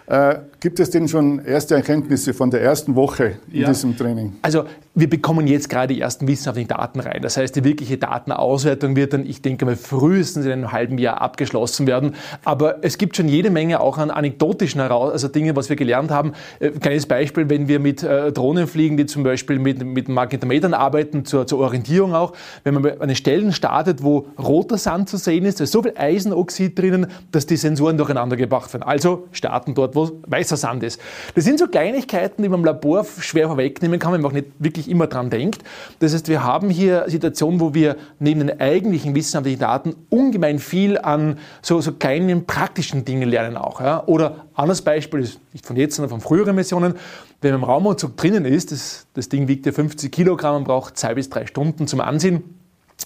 Äh, 0.08 0.36
gibt 0.60 0.80
es 0.80 0.90
denn 0.90 1.08
schon 1.08 1.44
erste 1.46 1.76
Erkenntnisse 1.76 2.34
von 2.34 2.52
der 2.52 2.62
ersten 2.62 2.96
Woche 2.96 3.38
in 3.52 3.62
Ja. 3.62 3.68
diesem 3.70 3.96
Training? 3.98 4.34
Also 4.42 4.64
wir 4.96 5.10
bekommen 5.10 5.48
jetzt 5.48 5.70
gerade 5.70 5.94
die 5.94 6.02
ersten 6.02 6.28
wissenschaftlichen 6.28 6.68
Daten 6.68 7.00
rein. 7.00 7.22
Das 7.22 7.38
heißt, 7.38 7.56
die 7.56 7.64
wirkliche 7.64 7.98
Datenauswertung 7.98 8.96
wird 8.96 9.14
dann, 9.14 9.26
ich 9.26 9.42
denke 9.42 9.66
mal, 9.66 9.76
frühestens 9.76 10.46
in 10.46 10.52
einem 10.52 10.72
halben 10.72 10.98
Jahr 10.98 11.22
abgeschlossen 11.22 11.88
werden. 11.88 12.16
Aber 12.44 12.84
es 12.84 12.98
gibt 12.98 13.16
schon 13.16 13.28
jede 13.28 13.50
Menge 13.50 13.80
auch 13.80 13.98
an 13.98 14.12
anekdotischen 14.12 14.82
heraus, 14.82 15.12
also 15.12 15.28
Dinge, 15.30 15.56
was 15.56 15.70
wir 15.70 15.76
gelernt 15.76 16.12
haben. 16.12 16.34
Äh, 16.60 16.72
kleines 16.72 17.06
Beispiel, 17.06 17.50
wenn 17.50 17.68
wir 17.68 17.80
mit 17.80 18.04
äh, 18.04 18.32
Drohnen 18.32 18.68
fliegen, 18.68 18.98
die 18.98 19.06
zum 19.06 19.24
Beispiel 19.24 19.58
mit, 19.60 19.84
mit 19.86 20.10
Magnetometern 20.10 20.74
arbeiten, 20.74 21.26
zur, 21.26 21.48
zur 21.48 21.60
Orientierung 21.60 22.14
auch. 22.14 22.34
Wenn 22.64 22.74
man 22.76 22.86
an 23.00 23.08
den 23.08 23.16
Stellen 23.16 23.52
startet, 23.54 24.04
wo 24.04 24.28
roter 24.38 24.78
Sand 24.78 25.10
zu 25.10 25.18
sehen 25.18 25.46
ist, 25.46 25.60
da 25.60 25.64
ist 25.64 25.72
so 25.72 25.82
viel 25.82 25.94
Eisenoxid 25.98 26.78
drinnen, 26.78 27.08
dass 27.32 27.46
die 27.46 27.58
Sensoren 27.58 27.98
durcheinander 27.98 28.36
gebracht 28.36 28.72
werden. 28.74 28.84
Also 28.84 29.28
starten 29.32 29.74
dort, 29.74 29.93
wo 29.96 30.20
weißer 30.28 30.58
Sand 30.58 30.84
ist. 30.84 31.00
Das 31.36 31.44
sind 31.44 31.60
so 31.60 31.68
Kleinigkeiten, 31.68 32.44
die 32.44 32.50
man 32.50 32.60
im 32.60 32.66
Labor 32.66 33.06
schwer 33.20 33.48
vorwegnehmen 33.48 34.00
kann, 34.00 34.14
wenn 34.14 34.22
man 34.22 34.32
auch 34.32 34.34
nicht 34.34 34.48
wirklich 34.60 34.90
immer 34.90 35.08
dran 35.08 35.30
denkt. 35.30 35.64
Das 36.00 36.14
heißt, 36.14 36.28
wir 36.28 36.44
haben 36.44 36.70
hier 36.70 37.06
Situationen, 37.08 37.60
wo 37.60 37.74
wir 37.74 37.98
neben 38.20 38.40
den 38.40 38.60
eigentlichen 38.60 39.16
wissenschaftlichen 39.16 39.60
Daten 39.60 39.96
ungemein 40.10 40.60
viel 40.60 40.98
an 40.98 41.40
so, 41.62 41.82
so 41.82 41.92
kleinen 41.92 42.46
praktischen 42.46 43.06
Dingen 43.06 43.30
lernen 43.30 43.58
auch. 43.58 43.82
Ja. 43.82 44.04
Oder 44.06 44.46
anderes 44.54 44.82
Beispiel 44.82 45.22
ist 45.22 45.40
nicht 45.54 45.66
von 45.66 45.76
jetzt, 45.76 45.96
sondern 45.96 46.10
von 46.10 46.22
früheren 46.22 46.56
Missionen. 46.56 46.96
Wenn 47.42 47.52
man 47.52 47.62
im 47.62 47.66
Raumanzug 47.66 48.16
drinnen 48.16 48.46
ist, 48.46 48.72
das, 48.72 49.06
das 49.14 49.30
Ding 49.30 49.48
wiegt 49.48 49.66
ja 49.66 49.72
50 49.72 50.12
Kilogramm 50.12 50.58
und 50.58 50.64
braucht 50.64 50.98
zwei 50.98 51.14
bis 51.14 51.30
drei 51.30 51.46
Stunden 51.46 51.88
zum 51.88 52.00
Ansehen 52.00 52.44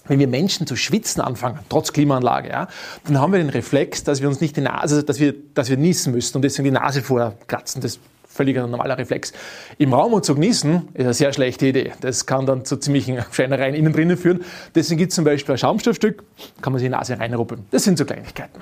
wenn 0.07 0.19
wir 0.19 0.27
Menschen 0.27 0.67
zu 0.67 0.75
schwitzen 0.75 1.21
anfangen, 1.21 1.59
trotz 1.69 1.93
Klimaanlage, 1.93 2.49
ja, 2.49 2.67
dann 3.05 3.19
haben 3.19 3.31
wir 3.31 3.39
den 3.39 3.49
Reflex, 3.49 4.03
dass 4.03 4.21
wir 4.21 4.27
uns 4.27 4.41
nicht 4.41 4.55
die 4.57 4.61
Nase, 4.61 4.95
also 4.95 5.01
dass 5.01 5.19
wir, 5.19 5.33
dass 5.53 5.69
wir 5.69 5.77
niesen 5.77 6.13
müssen 6.13 6.37
und 6.37 6.41
deswegen 6.43 6.65
die 6.65 6.71
Nase 6.71 7.01
vorher 7.01 7.33
kratzen. 7.47 7.81
Das 7.81 7.93
ist 7.93 8.01
völlig 8.27 8.57
ein 8.57 8.69
normaler 8.69 8.97
Reflex. 8.97 9.33
Im 9.77 9.93
Raumanzug 9.93 10.37
niesen 10.37 10.89
ist 10.93 11.03
eine 11.03 11.13
sehr 11.13 11.33
schlechte 11.33 11.67
Idee. 11.67 11.91
Das 12.01 12.25
kann 12.25 12.45
dann 12.45 12.63
zu 12.63 12.77
ziemlichen 12.77 13.17
Scheinereien 13.31 13.75
innen 13.75 13.91
drinnen 13.91 14.15
führen. 14.15 14.41
Deswegen 14.75 14.99
gibt 14.99 15.11
es 15.11 15.15
zum 15.15 15.25
Beispiel 15.25 15.55
ein 15.55 15.57
Schaumstoffstück, 15.57 16.23
kann 16.61 16.73
man 16.73 16.79
sich 16.79 16.87
die 16.87 16.95
Nase 16.95 17.19
reinruppeln. 17.19 17.65
Das 17.71 17.83
sind 17.83 17.97
so 17.97 18.05
Kleinigkeiten. 18.05 18.61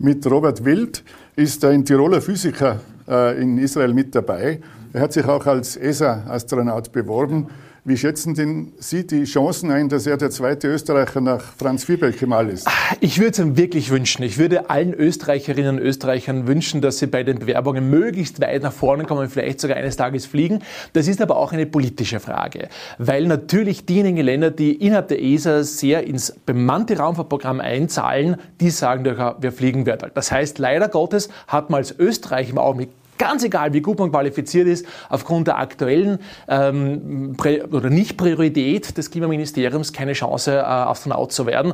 Mit 0.00 0.24
Robert 0.30 0.64
Wild 0.64 1.02
ist 1.34 1.64
ein 1.64 1.84
Tiroler 1.84 2.20
Physiker 2.20 2.80
äh, 3.08 3.40
in 3.40 3.58
Israel 3.58 3.94
mit 3.94 4.14
dabei. 4.14 4.60
Er 4.92 5.00
hat 5.00 5.12
sich 5.12 5.24
auch 5.24 5.44
als 5.46 5.76
ESA-Astronaut 5.76 6.92
beworben. 6.92 7.48
Wie 7.88 7.96
schätzen 7.96 8.34
denn 8.34 8.72
Sie 8.76 9.06
die 9.06 9.24
Chancen 9.24 9.70
ein, 9.70 9.88
dass 9.88 10.06
er 10.06 10.18
der 10.18 10.28
zweite 10.28 10.68
Österreicher 10.68 11.22
nach 11.22 11.40
Franz 11.40 11.84
Viebeck 11.84 12.20
mal 12.26 12.50
ist? 12.50 12.68
Ich 13.00 13.18
würde 13.18 13.30
es 13.30 13.38
ihm 13.38 13.56
wirklich 13.56 13.88
wünschen. 13.88 14.24
Ich 14.24 14.36
würde 14.36 14.68
allen 14.68 14.92
Österreicherinnen 14.92 15.78
und 15.78 15.82
Österreichern 15.82 16.46
wünschen, 16.46 16.82
dass 16.82 16.98
sie 16.98 17.06
bei 17.06 17.22
den 17.22 17.38
Bewerbungen 17.38 17.88
möglichst 17.88 18.42
weit 18.42 18.62
nach 18.62 18.74
vorne 18.74 19.04
kommen 19.04 19.30
vielleicht 19.30 19.62
sogar 19.62 19.78
eines 19.78 19.96
Tages 19.96 20.26
fliegen. 20.26 20.58
Das 20.92 21.08
ist 21.08 21.22
aber 21.22 21.38
auch 21.38 21.54
eine 21.54 21.64
politische 21.64 22.20
Frage, 22.20 22.68
weil 22.98 23.24
natürlich 23.24 23.86
diejenigen 23.86 24.22
Länder, 24.22 24.50
die 24.50 24.74
innerhalb 24.74 25.08
der 25.08 25.22
ESA 25.22 25.62
sehr 25.62 26.06
ins 26.06 26.34
bemannte 26.44 26.98
Raumfahrtprogramm 26.98 27.58
einzahlen, 27.58 28.36
die 28.60 28.68
sagen, 28.68 29.06
wir 29.06 29.50
fliegen 29.50 29.86
werden. 29.86 30.10
Das 30.12 30.30
heißt, 30.30 30.58
leider 30.58 30.88
Gottes 30.88 31.30
hat 31.46 31.70
man 31.70 31.78
als 31.78 31.98
Österreich 31.98 32.50
im 32.50 32.58
Augenblick 32.58 32.90
ganz 33.18 33.44
egal, 33.44 33.72
wie 33.72 33.80
gut 33.80 33.98
man 33.98 34.10
qualifiziert 34.10 34.66
ist, 34.66 34.86
aufgrund 35.08 35.48
der 35.48 35.58
aktuellen 35.58 36.18
ähm, 36.48 37.36
oder 37.70 37.90
Nicht-Priorität 37.90 38.96
des 38.96 39.10
Klimaministeriums 39.10 39.92
keine 39.92 40.12
Chance, 40.12 40.52
äh, 40.52 40.60
Astronaut 40.60 41.32
zu 41.32 41.46
werden. 41.46 41.72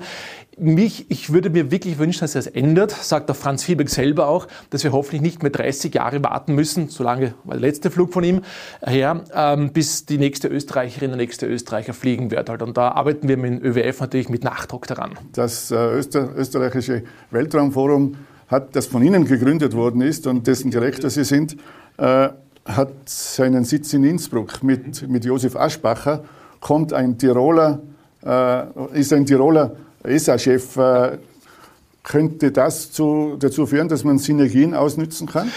Mich, 0.56 1.10
ich 1.10 1.32
würde 1.32 1.50
mir 1.50 1.72
wirklich 1.72 1.98
wünschen, 1.98 2.20
dass 2.20 2.32
das 2.32 2.46
ändert, 2.46 2.92
sagt 2.92 3.28
der 3.28 3.34
Franz 3.34 3.64
Fiebeck 3.64 3.90
selber 3.90 4.28
auch, 4.28 4.46
dass 4.70 4.84
wir 4.84 4.92
hoffentlich 4.92 5.20
nicht 5.20 5.42
mehr 5.42 5.50
30 5.50 5.92
Jahre 5.92 6.22
warten 6.22 6.54
müssen, 6.54 6.88
solange 6.88 7.34
war 7.42 7.54
der 7.54 7.60
letzte 7.60 7.90
Flug 7.90 8.12
von 8.12 8.22
ihm 8.22 8.42
her, 8.80 9.24
ähm, 9.34 9.72
bis 9.72 10.06
die 10.06 10.18
nächste 10.18 10.46
Österreicherin, 10.46 11.10
der 11.10 11.16
nächste 11.16 11.46
Österreicher 11.46 11.92
fliegen 11.92 12.30
wird. 12.30 12.48
Halt. 12.48 12.62
Und 12.62 12.76
da 12.76 12.90
arbeiten 12.90 13.28
wir 13.28 13.36
mit 13.36 13.62
dem 13.62 13.64
ÖWF 13.64 14.00
natürlich 14.00 14.28
mit 14.28 14.44
Nachdruck 14.44 14.86
daran. 14.86 15.18
Das 15.32 15.72
äh, 15.72 15.74
Öster 15.74 16.28
österreichische 16.36 17.02
Weltraumforum 17.30 18.16
hat, 18.48 18.76
das 18.76 18.86
von 18.86 19.02
Ihnen 19.02 19.24
gegründet 19.24 19.74
worden 19.74 20.00
ist 20.00 20.26
und 20.26 20.46
dessen 20.46 20.70
Direktor 20.70 21.10
Sie 21.10 21.24
sind, 21.24 21.56
äh, 21.96 22.28
hat 22.64 22.92
seinen 23.06 23.64
Sitz 23.64 23.92
in 23.92 24.04
Innsbruck. 24.04 24.62
Mit, 24.62 25.08
mit 25.08 25.24
Josef 25.24 25.56
Aschbacher 25.56 26.24
kommt 26.60 26.92
ein 26.92 27.18
Tiroler, 27.18 27.80
äh, 28.24 28.98
ist 28.98 29.12
ein 29.12 29.26
Tiroler 29.26 29.76
ESA-Chef. 30.02 30.76
Äh, 30.76 31.18
könnte 32.02 32.52
das 32.52 32.92
zu, 32.92 33.36
dazu 33.38 33.66
führen, 33.66 33.88
dass 33.88 34.04
man 34.04 34.18
Synergien 34.18 34.74
ausnützen 34.74 35.26
kann? 35.26 35.50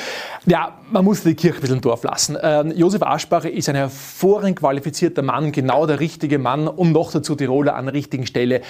Ja, 0.49 0.79
man 0.89 1.03
muss 1.03 1.23
die 1.23 1.35
Kirche 1.35 1.57
ein 1.57 1.59
bisschen 1.59 1.75
im 1.75 1.81
Dorf 1.81 2.05
lassen. 2.05 2.37
Ähm, 2.41 2.71
Josef 2.73 3.01
Aschbacher 3.03 3.51
ist 3.51 3.67
ein 3.67 3.75
hervorragend 3.75 4.57
qualifizierter 4.57 5.21
Mann, 5.21 5.51
genau 5.51 5.85
der 5.85 5.99
richtige 5.99 6.39
Mann 6.39 6.69
und 6.69 6.93
noch 6.93 7.11
dazu 7.11 7.35
Tiroler 7.35 7.75
an 7.75 7.87
der 7.87 7.93
richtigen 7.93 8.25
Stelle. 8.25 8.61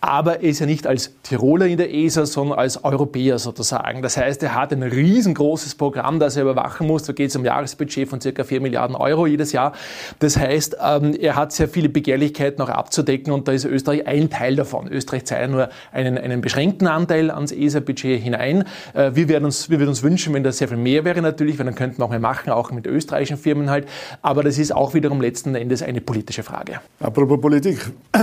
Aber 0.00 0.40
er 0.40 0.48
ist 0.48 0.60
ja 0.60 0.64
nicht 0.64 0.86
als 0.86 1.12
Tiroler 1.22 1.66
in 1.66 1.76
der 1.76 1.92
ESA, 1.92 2.24
sondern 2.24 2.58
als 2.58 2.82
Europäer 2.82 3.38
sozusagen. 3.38 4.00
Das 4.00 4.16
heißt, 4.16 4.42
er 4.44 4.54
hat 4.54 4.72
ein 4.72 4.82
riesengroßes 4.82 5.74
Programm, 5.74 6.20
das 6.20 6.36
er 6.36 6.44
überwachen 6.44 6.86
muss. 6.86 7.02
Da 7.02 7.12
geht 7.12 7.28
es 7.28 7.36
um 7.36 7.44
Jahresbudget 7.44 8.08
von 8.08 8.18
circa 8.22 8.42
4 8.42 8.62
Milliarden 8.62 8.96
Euro 8.96 9.26
jedes 9.26 9.52
Jahr. 9.52 9.72
Das 10.20 10.38
heißt, 10.38 10.78
ähm, 10.82 11.14
er 11.20 11.36
hat 11.36 11.52
sehr 11.52 11.68
viele 11.68 11.90
Begehrlichkeiten 11.90 12.62
auch 12.62 12.70
abzudecken 12.70 13.30
und 13.34 13.46
da 13.46 13.52
ist 13.52 13.66
Österreich 13.66 14.06
ein 14.06 14.30
Teil 14.30 14.56
davon. 14.56 14.88
Österreich 14.88 15.26
zahlt 15.26 15.50
nur 15.50 15.68
einen, 15.92 16.16
einen 16.16 16.40
beschränkten 16.40 16.86
Anteil 16.86 17.30
ans 17.30 17.52
ESA-Budget 17.52 18.22
hinein. 18.22 18.64
Äh, 18.94 19.10
wir, 19.12 19.28
werden 19.28 19.44
uns, 19.44 19.68
wir 19.68 19.78
würden 19.78 19.90
uns 19.90 20.02
wünschen, 20.02 20.32
wenn 20.32 20.42
das 20.42 20.56
sehr 20.56 20.68
viel 20.68 20.78
mehr 20.78 21.04
wäre 21.04 21.25
natürlich, 21.26 21.58
weil 21.58 21.66
dann 21.66 21.74
könnten 21.74 21.98
wir 21.98 22.04
auch 22.04 22.10
mehr 22.10 22.20
machen, 22.20 22.50
auch 22.50 22.70
mit 22.70 22.86
österreichischen 22.86 23.36
Firmen 23.36 23.70
halt. 23.70 23.88
Aber 24.22 24.42
das 24.42 24.58
ist 24.58 24.74
auch 24.74 24.94
wiederum 24.94 25.20
letzten 25.20 25.54
Endes 25.54 25.82
eine 25.82 26.00
politische 26.00 26.42
Frage. 26.42 26.80
Apropos 27.00 27.40
Politik, 27.40 27.78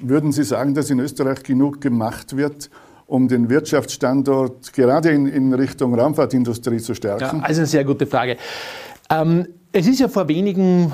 würden 0.00 0.32
Sie 0.32 0.44
sagen, 0.44 0.74
dass 0.74 0.90
in 0.90 1.00
Österreich 1.00 1.42
genug 1.42 1.80
gemacht 1.80 2.36
wird, 2.36 2.70
um 3.06 3.28
den 3.28 3.48
Wirtschaftsstandort 3.48 4.72
gerade 4.72 5.10
in, 5.10 5.26
in 5.26 5.54
Richtung 5.54 5.98
Raumfahrtindustrie 5.98 6.78
zu 6.78 6.94
stärken? 6.94 7.38
Ja, 7.38 7.44
also 7.44 7.60
eine 7.60 7.66
sehr 7.66 7.84
gute 7.84 8.06
Frage. 8.06 8.36
Ähm, 9.10 9.46
es 9.72 9.86
ist 9.86 10.00
ja 10.00 10.08
vor 10.08 10.28
wenigen 10.28 10.92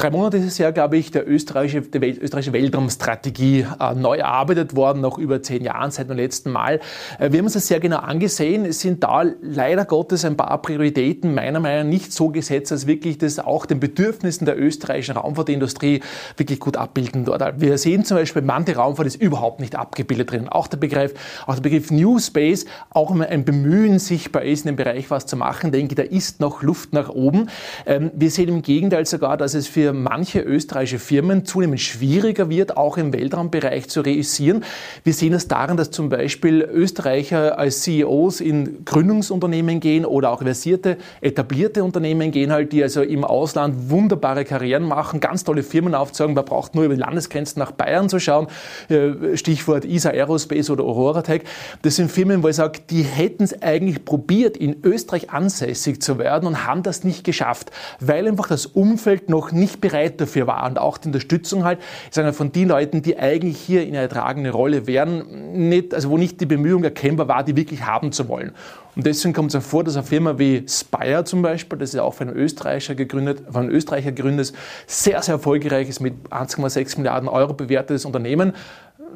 drei 0.00 0.10
Monate 0.10 0.38
ist 0.38 0.46
es 0.46 0.58
ja, 0.58 0.70
glaube 0.70 0.96
ich, 0.96 1.10
der 1.10 1.28
österreichische, 1.28 1.82
die 1.82 2.00
Welt, 2.00 2.18
österreichische 2.18 2.54
Weltraumstrategie 2.54 3.66
äh, 3.78 3.94
neu 3.94 4.16
erarbeitet 4.16 4.74
worden, 4.74 5.02
nach 5.02 5.18
über 5.18 5.42
zehn 5.42 5.62
Jahren 5.62 5.90
seit 5.90 6.08
dem 6.08 6.16
letzten 6.16 6.50
Mal. 6.50 6.80
Äh, 7.18 7.30
wir 7.32 7.38
haben 7.38 7.44
uns 7.44 7.52
das 7.52 7.66
sehr 7.66 7.80
genau 7.80 7.98
angesehen. 7.98 8.64
Es 8.64 8.80
sind 8.80 9.04
da 9.04 9.24
leider 9.42 9.84
Gottes 9.84 10.24
ein 10.24 10.36
paar 10.36 10.60
Prioritäten 10.62 11.34
meiner 11.34 11.60
Meinung 11.60 11.84
nach 11.84 11.90
nicht 11.90 12.12
so 12.12 12.30
gesetzt, 12.30 12.72
als 12.72 12.86
wirklich 12.86 13.18
das 13.18 13.38
auch 13.38 13.66
den 13.66 13.78
Bedürfnissen 13.78 14.46
der 14.46 14.58
österreichischen 14.58 15.16
Raumfahrtindustrie 15.16 16.00
wirklich 16.36 16.60
gut 16.60 16.76
abbilden 16.78 17.26
dort. 17.26 17.60
Wir 17.60 17.76
sehen 17.76 18.04
zum 18.04 18.16
Beispiel, 18.16 18.42
manche 18.42 18.76
Raumfahrt 18.76 19.06
ist 19.06 19.20
überhaupt 19.20 19.60
nicht 19.60 19.76
abgebildet 19.76 20.30
drin. 20.30 20.48
Auch 20.48 20.66
der 20.66 20.78
Begriff, 20.78 21.12
auch 21.46 21.54
der 21.54 21.62
Begriff 21.62 21.90
New 21.90 22.18
Space, 22.18 22.64
auch 22.88 23.10
ein 23.10 23.44
Bemühen 23.44 23.98
sichtbar 23.98 24.42
ist, 24.42 24.64
in 24.64 24.68
dem 24.72 24.76
Bereich 24.76 25.10
was 25.10 25.26
zu 25.26 25.36
machen. 25.36 25.72
Denke, 25.72 25.94
da 25.94 26.02
ist 26.02 26.40
noch 26.40 26.62
Luft 26.62 26.94
nach 26.94 27.10
oben. 27.10 27.50
Ähm, 27.84 28.10
wir 28.14 28.30
sehen 28.30 28.48
im 28.48 28.62
Gegenteil 28.62 29.04
sogar, 29.04 29.36
dass 29.36 29.52
es 29.54 29.68
für 29.68 29.89
manche 29.92 30.40
österreichische 30.40 30.98
Firmen 30.98 31.44
zunehmend 31.44 31.80
schwieriger 31.80 32.50
wird, 32.50 32.76
auch 32.76 32.96
im 32.96 33.12
Weltraumbereich 33.12 33.88
zu 33.88 34.00
realisieren. 34.00 34.64
Wir 35.04 35.14
sehen 35.14 35.32
es 35.32 35.48
daran, 35.48 35.76
dass 35.76 35.90
zum 35.90 36.08
Beispiel 36.08 36.60
Österreicher 36.62 37.58
als 37.58 37.82
CEOs 37.82 38.40
in 38.40 38.84
Gründungsunternehmen 38.84 39.80
gehen 39.80 40.04
oder 40.04 40.30
auch 40.30 40.42
versierte, 40.42 40.96
etablierte 41.20 41.84
Unternehmen 41.84 42.32
gehen 42.32 42.52
halt, 42.52 42.72
die 42.72 42.82
also 42.82 43.02
im 43.02 43.24
Ausland 43.24 43.90
wunderbare 43.90 44.44
Karrieren 44.44 44.82
machen, 44.82 45.20
ganz 45.20 45.44
tolle 45.44 45.62
Firmen 45.62 45.94
aufzeigen. 45.94 46.34
Man 46.34 46.44
braucht 46.44 46.74
nur 46.74 46.84
über 46.84 46.94
die 46.94 47.00
Landesgrenzen 47.00 47.60
nach 47.60 47.72
Bayern 47.72 48.08
zu 48.08 48.18
schauen. 48.18 48.48
Äh, 48.88 49.36
Stichwort 49.36 49.84
ISA 49.84 50.10
Aerospace 50.10 50.70
oder 50.70 50.84
Aurora 50.84 51.22
Tech. 51.22 51.42
Das 51.82 51.96
sind 51.96 52.10
Firmen, 52.10 52.42
wo 52.42 52.48
ich 52.48 52.56
sage, 52.56 52.80
die 52.90 53.02
hätten 53.02 53.44
es 53.44 53.62
eigentlich 53.62 54.04
probiert, 54.04 54.56
in 54.56 54.76
Österreich 54.82 55.30
ansässig 55.30 56.02
zu 56.02 56.18
werden 56.18 56.46
und 56.46 56.66
haben 56.66 56.82
das 56.82 57.04
nicht 57.04 57.24
geschafft, 57.24 57.70
weil 58.00 58.26
einfach 58.26 58.48
das 58.48 58.66
Umfeld 58.66 59.28
noch 59.28 59.52
nicht 59.52 59.79
bereit 59.80 60.20
dafür 60.20 60.46
war 60.46 60.66
und 60.68 60.78
auch 60.78 60.98
die 60.98 61.08
Unterstützung 61.08 61.64
halt, 61.64 61.78
sage 62.10 62.32
von 62.32 62.52
den 62.52 62.68
Leuten, 62.68 63.02
die 63.02 63.18
eigentlich 63.18 63.58
hier 63.58 63.86
in 63.86 63.96
einer 63.96 64.08
tragenden 64.08 64.52
Rolle 64.52 64.86
wären, 64.86 65.68
nicht, 65.68 65.94
also 65.94 66.10
wo 66.10 66.16
nicht 66.16 66.40
die 66.40 66.46
Bemühung 66.46 66.84
erkennbar 66.84 67.28
war, 67.28 67.44
die 67.44 67.56
wirklich 67.56 67.84
haben 67.84 68.12
zu 68.12 68.28
wollen. 68.28 68.52
Und 68.96 69.06
deswegen 69.06 69.32
kommt 69.32 69.54
es 69.54 69.56
auch 69.56 69.66
vor, 69.66 69.84
dass 69.84 69.96
eine 69.96 70.04
Firma 70.04 70.38
wie 70.38 70.64
Spire 70.68 71.24
zum 71.24 71.42
Beispiel, 71.42 71.78
das 71.78 71.94
ist 71.94 72.00
auch 72.00 72.14
von 72.14 72.28
einem 72.28 72.36
Österreicher 72.36 72.94
gegründet, 72.94 73.42
von 73.50 73.62
einem 73.62 73.70
Österreicher 73.70 74.12
gegründetes, 74.12 74.52
sehr, 74.86 75.22
sehr 75.22 75.34
erfolgreiches, 75.34 76.00
mit 76.00 76.14
1,6 76.30 76.98
Milliarden 76.98 77.28
Euro 77.28 77.54
bewertetes 77.54 78.04
Unternehmen, 78.04 78.52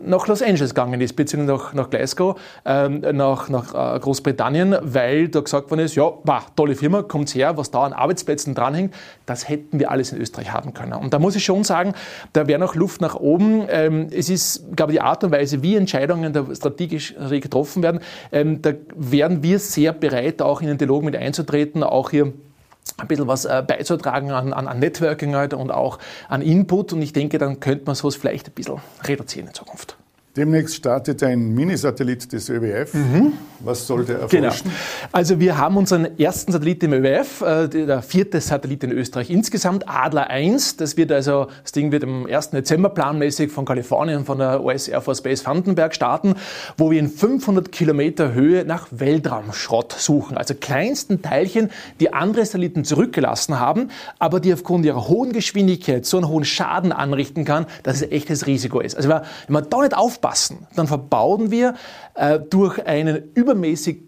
nach 0.05 0.27
Los 0.27 0.43
Angeles 0.43 0.75
gegangen 0.75 1.01
ist, 1.01 1.15
beziehungsweise 1.15 1.59
nach, 1.59 1.75
nach 1.75 1.91
Glasgow, 1.91 2.39
ähm, 2.65 3.01
nach, 3.13 3.49
nach 3.49 3.97
äh, 3.97 3.99
Großbritannien, 3.99 4.77
weil 4.83 5.29
da 5.29 5.41
gesagt 5.41 5.71
worden 5.71 5.81
ist, 5.81 5.95
ja, 5.95 6.05
wow, 6.05 6.47
tolle 6.57 6.75
Firma, 6.75 7.03
kommt 7.03 7.35
her, 7.35 7.57
was 7.57 7.71
da 7.71 7.85
an 7.85 7.93
Arbeitsplätzen 7.93 8.55
dranhängt, 8.55 8.95
das 9.27 9.49
hätten 9.49 9.79
wir 9.79 9.91
alles 9.91 10.13
in 10.13 10.21
Österreich 10.21 10.53
haben 10.53 10.75
können. 10.75 10.93
Und 10.95 11.15
da 11.15 11.19
muss 11.19 11.37
ich 11.37 11.45
schon 11.45 11.65
sagen, 11.65 11.95
da 12.33 12.47
wäre 12.47 12.59
noch 12.59 12.75
Luft 12.75 13.01
nach 13.01 13.15
oben. 13.15 13.67
Ähm, 13.69 14.09
es 14.11 14.29
ist, 14.29 14.77
glaube 14.77 14.93
ich, 14.93 14.99
die 14.99 15.03
Art 15.03 15.25
und 15.25 15.33
Weise, 15.33 15.63
wie 15.63 15.77
Entscheidungen 15.77 16.33
da 16.33 16.47
strategisch 16.55 17.15
getroffen 17.31 17.83
werden, 17.83 18.01
ähm, 18.33 18.63
da 18.63 18.73
wären 18.95 19.43
wir 19.43 19.59
sehr 19.59 19.93
bereit, 19.93 20.43
auch 20.43 20.61
in 20.61 20.69
den 20.69 20.79
Dialog 20.79 21.03
mit 21.03 21.17
einzutreten, 21.17 21.83
auch 21.83 22.11
hier 22.11 22.33
ein 22.99 23.09
bisschen 23.09 23.26
was 23.26 23.45
äh, 23.45 23.62
beizutragen 23.67 24.31
an, 24.31 24.53
an, 24.53 24.69
an 24.69 24.79
Networking 24.79 25.35
halt 25.35 25.55
und 25.55 25.71
auch 25.71 25.99
an 26.29 26.43
Input. 26.43 26.93
Und 26.93 27.03
ich 27.03 27.12
denke, 27.12 27.38
dann 27.38 27.61
könnte 27.61 27.87
man 27.87 27.95
sowas 27.95 28.17
vielleicht 28.17 28.49
ein 28.49 28.53
bisschen 28.53 28.81
reduzieren 29.03 29.49
in 29.49 29.55
Zukunft. 29.55 29.97
Demnächst 30.37 30.75
startet 30.75 31.23
ein 31.23 31.55
Minisatellit 31.55 32.33
des 32.33 32.49
ÖWF. 32.49 32.93
Mhm. 32.93 33.35
Was 33.61 33.87
soll 33.87 34.05
der 34.05 34.19
erforschen? 34.19 34.41
Genau. 34.64 34.75
Also 35.12 35.38
wir 35.38 35.59
haben 35.59 35.76
unseren 35.76 36.19
ersten 36.19 36.50
Satellit 36.50 36.83
im 36.83 36.93
ÖWF, 36.93 37.41
äh, 37.41 37.69
der 37.69 38.03
vierte 38.03 38.41
Satellit 38.41 38.83
in 38.83 38.91
Österreich 38.91 39.31
insgesamt, 39.31 39.88
Adler 39.88 40.29
1. 40.31 40.76
Das 40.76 40.97
wird 40.97 41.12
also, 41.12 41.47
das 41.62 41.71
Ding 41.71 41.93
wird 41.93 42.03
am 42.03 42.26
1. 42.26 42.50
Dezember 42.50 42.88
planmäßig 42.88 43.53
von 43.53 43.64
Kalifornien, 43.64 44.25
von 44.25 44.38
der 44.38 44.64
US 44.64 44.88
Air 44.88 45.03
Force 45.03 45.23
Base 45.23 45.47
Vandenberg 45.47 45.95
starten, 45.95 46.35
wo 46.76 46.91
wir 46.91 46.99
in 46.99 47.09
500 47.09 47.71
Kilometer 47.71 48.35
Höhe 48.35 48.64
nach 48.64 48.88
Weltraumschrott 48.91 49.93
suchen. 49.93 50.37
Also 50.37 50.55
kleinsten 50.55 51.23
Teilchen, 51.23 51.71
die 52.00 52.12
andere 52.12 52.45
Satelliten 52.45 52.85
zurückgelassen 52.85 53.61
haben, 53.61 53.91
aber 54.19 54.41
die 54.41 54.53
aufgrund 54.53 54.85
ihrer 54.85 55.07
hohen 55.07 55.33
Geschwindigkeit 55.33 56.05
so 56.07 56.17
einen 56.17 56.26
hohen 56.26 56.45
Schaden 56.45 56.91
anrichten 56.91 57.45
kann, 57.45 57.67
dass 57.85 58.03
es 58.03 58.11
echtes 58.11 58.49
Risiko 58.49 58.81
ist. 58.81 58.97
Also 58.97 59.09
wenn 59.09 59.23
man 59.47 59.71
da 59.71 59.83
nicht 59.83 59.97
aufpasst, 59.97 60.24
aufpassen, 60.25 60.66
dann 60.75 60.87
verbauen 60.87 61.50
wir 61.50 61.75
äh, 62.14 62.38
durch 62.38 62.85
einen 62.87 63.22
übermäßig 63.35 63.99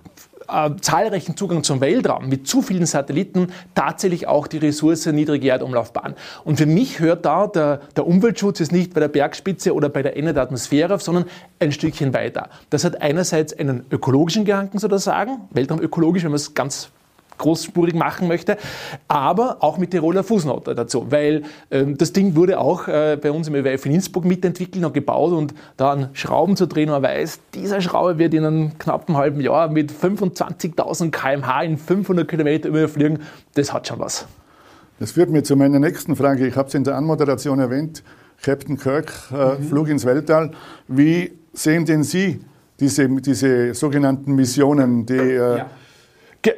äh, 0.49 0.71
zahlreichen 0.81 1.37
Zugang 1.37 1.62
zum 1.62 1.81
Weltraum 1.81 2.29
mit 2.29 2.47
zu 2.47 2.62
vielen 2.62 2.87
Satelliten 2.87 3.49
tatsächlich 3.75 4.27
auch 4.27 4.47
die 4.47 4.59
Ressource 4.59 5.07
niedrige 5.07 5.49
Erdumlaufbahn. 5.49 6.14
Und 6.45 6.57
für 6.57 6.67
mich 6.67 7.01
hört 7.01 7.25
da 7.25 7.47
der, 7.47 7.81
der 7.97 8.07
Umweltschutz 8.07 8.61
ist 8.61 8.73
nicht 8.73 8.95
bei 8.95 9.01
der 9.01 9.09
Bergspitze 9.09 9.75
oder 9.75 9.88
bei 9.88 10.03
der 10.03 10.17
Ende 10.17 10.33
der 10.33 10.45
Atmosphäre 10.45 10.95
auf, 10.95 11.03
sondern 11.03 11.27
ein 11.59 11.73
Stückchen 11.73 12.14
weiter. 12.14 12.49
Das 12.71 12.85
hat 12.85 13.03
einerseits 13.03 13.53
einen 13.59 13.85
ökologischen 13.91 14.45
Gedanken 14.45 14.79
sozusagen, 14.79 15.41
weltraumökologisch, 15.51 16.25
wenn 16.25 16.31
man 16.31 16.37
es 16.37 16.55
ganz 16.55 16.91
großspurig 17.38 17.94
machen 17.94 18.29
möchte, 18.29 18.57
aber 19.09 19.59
auch 19.61 19.79
mit 19.79 19.90
Tiroler 19.90 20.25
Fußnote 20.25 20.75
dazu, 20.75 21.11
weil 21.11 21.42
ähm, 21.70 21.96
das 21.96 22.12
Ding 22.12 22.37
wurde 22.37 22.59
auch 22.59 22.88
äh, 22.88 23.18
bei 23.20 23.31
uns 23.31 23.49
im 23.49 23.55
EWF 23.55 23.87
in 23.87 23.92
Innsbruck 23.92 24.25
mitentwickelt 24.25 24.85
und 24.85 24.92
gebaut 24.92 25.33
und 25.33 25.55
da 25.77 25.92
an 25.92 26.09
Schrauben 26.12 26.57
zu 26.57 26.66
drehen, 26.66 26.90
man 26.90 27.03
weiß, 27.03 27.40
dieser 27.55 27.81
Schraube 27.81 28.18
wird 28.18 28.35
in 28.35 28.44
einem 28.44 28.79
knappen 28.79 29.16
halben 29.16 29.40
Jahr 29.40 29.68
mit 29.68 29.92
25.000 29.92 31.11
kmh 31.11 31.62
in 31.62 31.79
500 31.79 32.29
Kilometer 32.29 32.68
überfliegen, 32.68 33.20
das 33.55 33.72
hat 33.72 33.88
schon 33.88 33.99
was. 33.99 34.27
Das 34.99 35.12
führt 35.12 35.31
mir 35.31 35.42
zu 35.42 35.57
meiner 35.57 35.79
nächsten 35.79 36.16
Frage. 36.16 36.46
Ich 36.46 36.57
habe 36.57 36.68
es 36.68 36.75
in 36.75 36.85
der 36.85 36.96
Anmoderation 36.96 37.59
erwähnt. 37.59 38.03
Captain 38.42 38.79
Kirk, 38.79 39.12
äh, 39.31 39.55
mhm. 39.55 39.64
Flug 39.64 39.88
ins 39.88 40.05
Weltall. 40.05 40.53
Wie 40.88 41.33
sehen 41.53 41.85
denn 41.85 42.03
Sie 42.03 42.40
diese, 42.81 43.09
diese 43.09 43.75
sogenannten 43.75 44.35
Missionen, 44.35 45.07
die 45.07 45.14
äh, 45.14 45.59
ja 45.59 45.70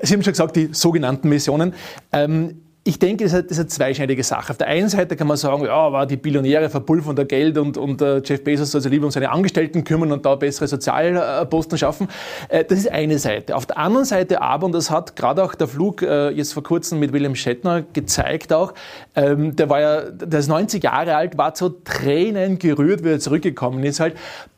Sie 0.03 0.15
haben 0.15 0.23
schon 0.23 0.33
gesagt, 0.33 0.57
die 0.57 0.71
sogenannten 0.73 1.29
Missionen. 1.29 1.75
Ähm, 2.13 2.63
ich 2.89 2.99
denke, 2.99 3.25
das 3.25 3.35
ist 3.35 3.59
eine 3.59 3.67
zweischneidige 3.67 4.23
Sache. 4.23 4.51
Auf 4.51 4.57
der 4.57 4.69
einen 4.69 4.89
Seite 4.89 5.15
kann 5.15 5.27
man 5.27 5.37
sagen, 5.37 5.67
ja, 5.67 5.93
war 5.93 6.07
die 6.07 6.17
Billionäre 6.17 6.71
verpulvern 6.71 7.17
da 7.17 7.25
Geld 7.25 7.59
und, 7.59 7.77
und 7.77 8.01
uh, 8.01 8.23
Jeff 8.25 8.43
Bezos 8.43 8.71
soll 8.71 8.81
sich 8.81 8.91
lieber 8.91 9.05
um 9.05 9.11
seine 9.11 9.31
Angestellten 9.31 9.85
kümmern 9.85 10.11
und 10.11 10.25
da 10.25 10.37
bessere 10.37 10.69
Sozialposten 10.69 11.77
schaffen. 11.77 12.09
Äh, 12.49 12.65
das 12.65 12.79
ist 12.79 12.91
eine 12.91 13.19
Seite. 13.19 13.57
Auf 13.57 13.67
der 13.67 13.77
anderen 13.77 14.07
Seite 14.07 14.41
aber, 14.41 14.65
und 14.65 14.73
das 14.73 14.91
hat 14.91 15.17
gerade 15.17 15.45
auch 15.45 15.55
der 15.55 15.69
Flug 15.69 16.01
äh, 16.01 16.31
jetzt 16.31 16.55
vor 16.55 16.63
kurzem 16.63 16.99
mit 16.99 17.13
William 17.13 17.35
Shatner 17.35 17.83
gezeigt 17.93 18.55
auch, 18.55 18.73
ähm, 19.15 19.55
der 19.55 19.69
war 19.69 19.81
ja, 19.83 20.11
der 20.11 20.41
ist 20.41 20.49
90 20.49 20.83
Jahre 20.83 21.15
alt, 21.15 21.37
war 21.37 21.55
so 21.55 21.69
Tränen 21.69 22.59
gerührt, 22.59 23.05
wie 23.05 23.11
er 23.11 23.21
zurückgekommen 23.21 23.85
ist 23.85 24.01
halt. 24.01 24.17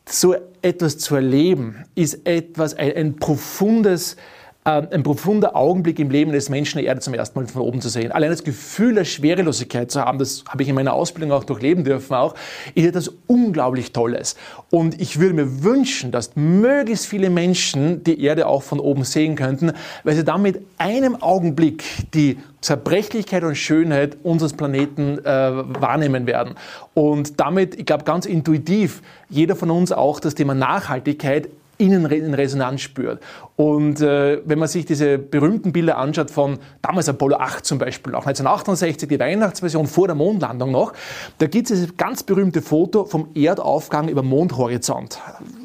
So 0.09 0.37
etwas 0.63 0.99
zu 0.99 1.17
erleben, 1.17 1.85
ist 1.97 2.25
etwas, 2.29 2.75
ein, 2.75 2.95
ein 2.95 3.17
profundes, 3.17 4.15
äh, 4.15 4.17
ein 4.63 5.03
profunder 5.03 5.57
Augenblick 5.57 5.99
im 5.99 6.11
Leben 6.11 6.33
des 6.33 6.51
Menschen 6.51 6.79
der 6.79 6.87
Erde 6.87 7.01
zum 7.01 7.15
ersten 7.15 7.39
Mal 7.39 7.47
von 7.47 7.63
oben 7.63 7.81
zu 7.81 7.89
sehen. 7.89 8.13
Allein 8.13 8.31
das 8.31 8.45
Gefühl 8.45 8.95
der 8.95 9.07
Schwerelosigkeit 9.07 9.91
zu 9.91 10.03
haben, 10.03 10.19
das 10.19 10.45
habe 10.49 10.63
ich 10.63 10.69
in 10.69 10.75
meiner 10.75 10.93
Ausbildung 10.93 11.33
auch 11.33 11.45
durchleben 11.45 11.83
dürfen 11.83 12.15
auch, 12.15 12.35
ist 12.75 12.85
etwas 12.85 13.11
unglaublich 13.27 13.93
Tolles. 13.93 14.37
Und 14.69 15.01
ich 15.01 15.19
würde 15.19 15.35
mir 15.35 15.65
wünschen, 15.65 16.13
dass 16.13 16.37
möglichst 16.37 17.07
viele 17.07 17.31
Menschen 17.31 18.05
die 18.05 18.23
Erde 18.23 18.47
auch 18.47 18.63
von 18.63 18.81
oben 18.81 19.05
sehen 19.05 19.35
könnten, 19.35 19.73
weil 20.05 20.15
sie 20.15 20.25
dann 20.25 20.43
mit 20.43 20.61
einem 20.77 21.23
Augenblick 21.23 21.83
die 22.13 22.39
Zerbrechlichkeit 22.61 23.43
und 23.45 23.55
Schönheit 23.55 24.19
unseres 24.23 24.53
Planeten 24.53 25.25
äh, 25.25 25.25
wahrnehmen 25.25 26.27
werden. 26.27 26.57
Und 26.93 27.41
damit, 27.41 27.77
ich 27.77 27.87
glaube, 27.87 28.05
ganz 28.05 28.27
intuitiv 28.27 29.01
jeder 29.31 29.57
von 29.57 29.71
uns 29.71 29.91
auch 29.91 30.21
das 30.21 30.35
Thema 30.35 30.55
Nachhaltigkeit 30.55 31.49
innen 31.81 32.05
in 32.11 32.35
Resonanz 32.35 32.83
spürt. 32.83 33.23
Und 33.57 34.01
äh, 34.01 34.41
wenn 34.45 34.59
man 34.59 34.69
sich 34.69 34.85
diese 34.85 35.19
berühmten 35.19 35.73
Bilder 35.73 35.97
anschaut 35.97 36.31
von 36.31 36.59
damals 36.83 37.09
Apollo 37.09 37.37
8 37.37 37.65
zum 37.65 37.79
Beispiel, 37.79 38.15
auch 38.15 38.27
1968, 38.27 39.09
die 39.09 39.19
Weihnachtsversion 39.19 39.87
vor 39.87 40.07
der 40.07 40.15
Mondlandung 40.15 40.71
noch, 40.71 40.93
da 41.39 41.47
gibt 41.47 41.71
es 41.71 41.79
dieses 41.79 41.97
ganz 41.97 42.23
berühmte 42.23 42.63
Foto 42.63 43.05
vom 43.07 43.29
Erdaufgang 43.35 44.09
über 44.09 44.23
Mondhorizont. 44.23 45.19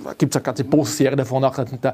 Da 0.04 0.14
gibt 0.14 0.34
es 0.34 0.38
eine 0.38 0.44
ganze 0.44 0.64
Postserie 0.64 1.16
davon, 1.16 1.44
auch 1.44 1.56
der 1.56 1.94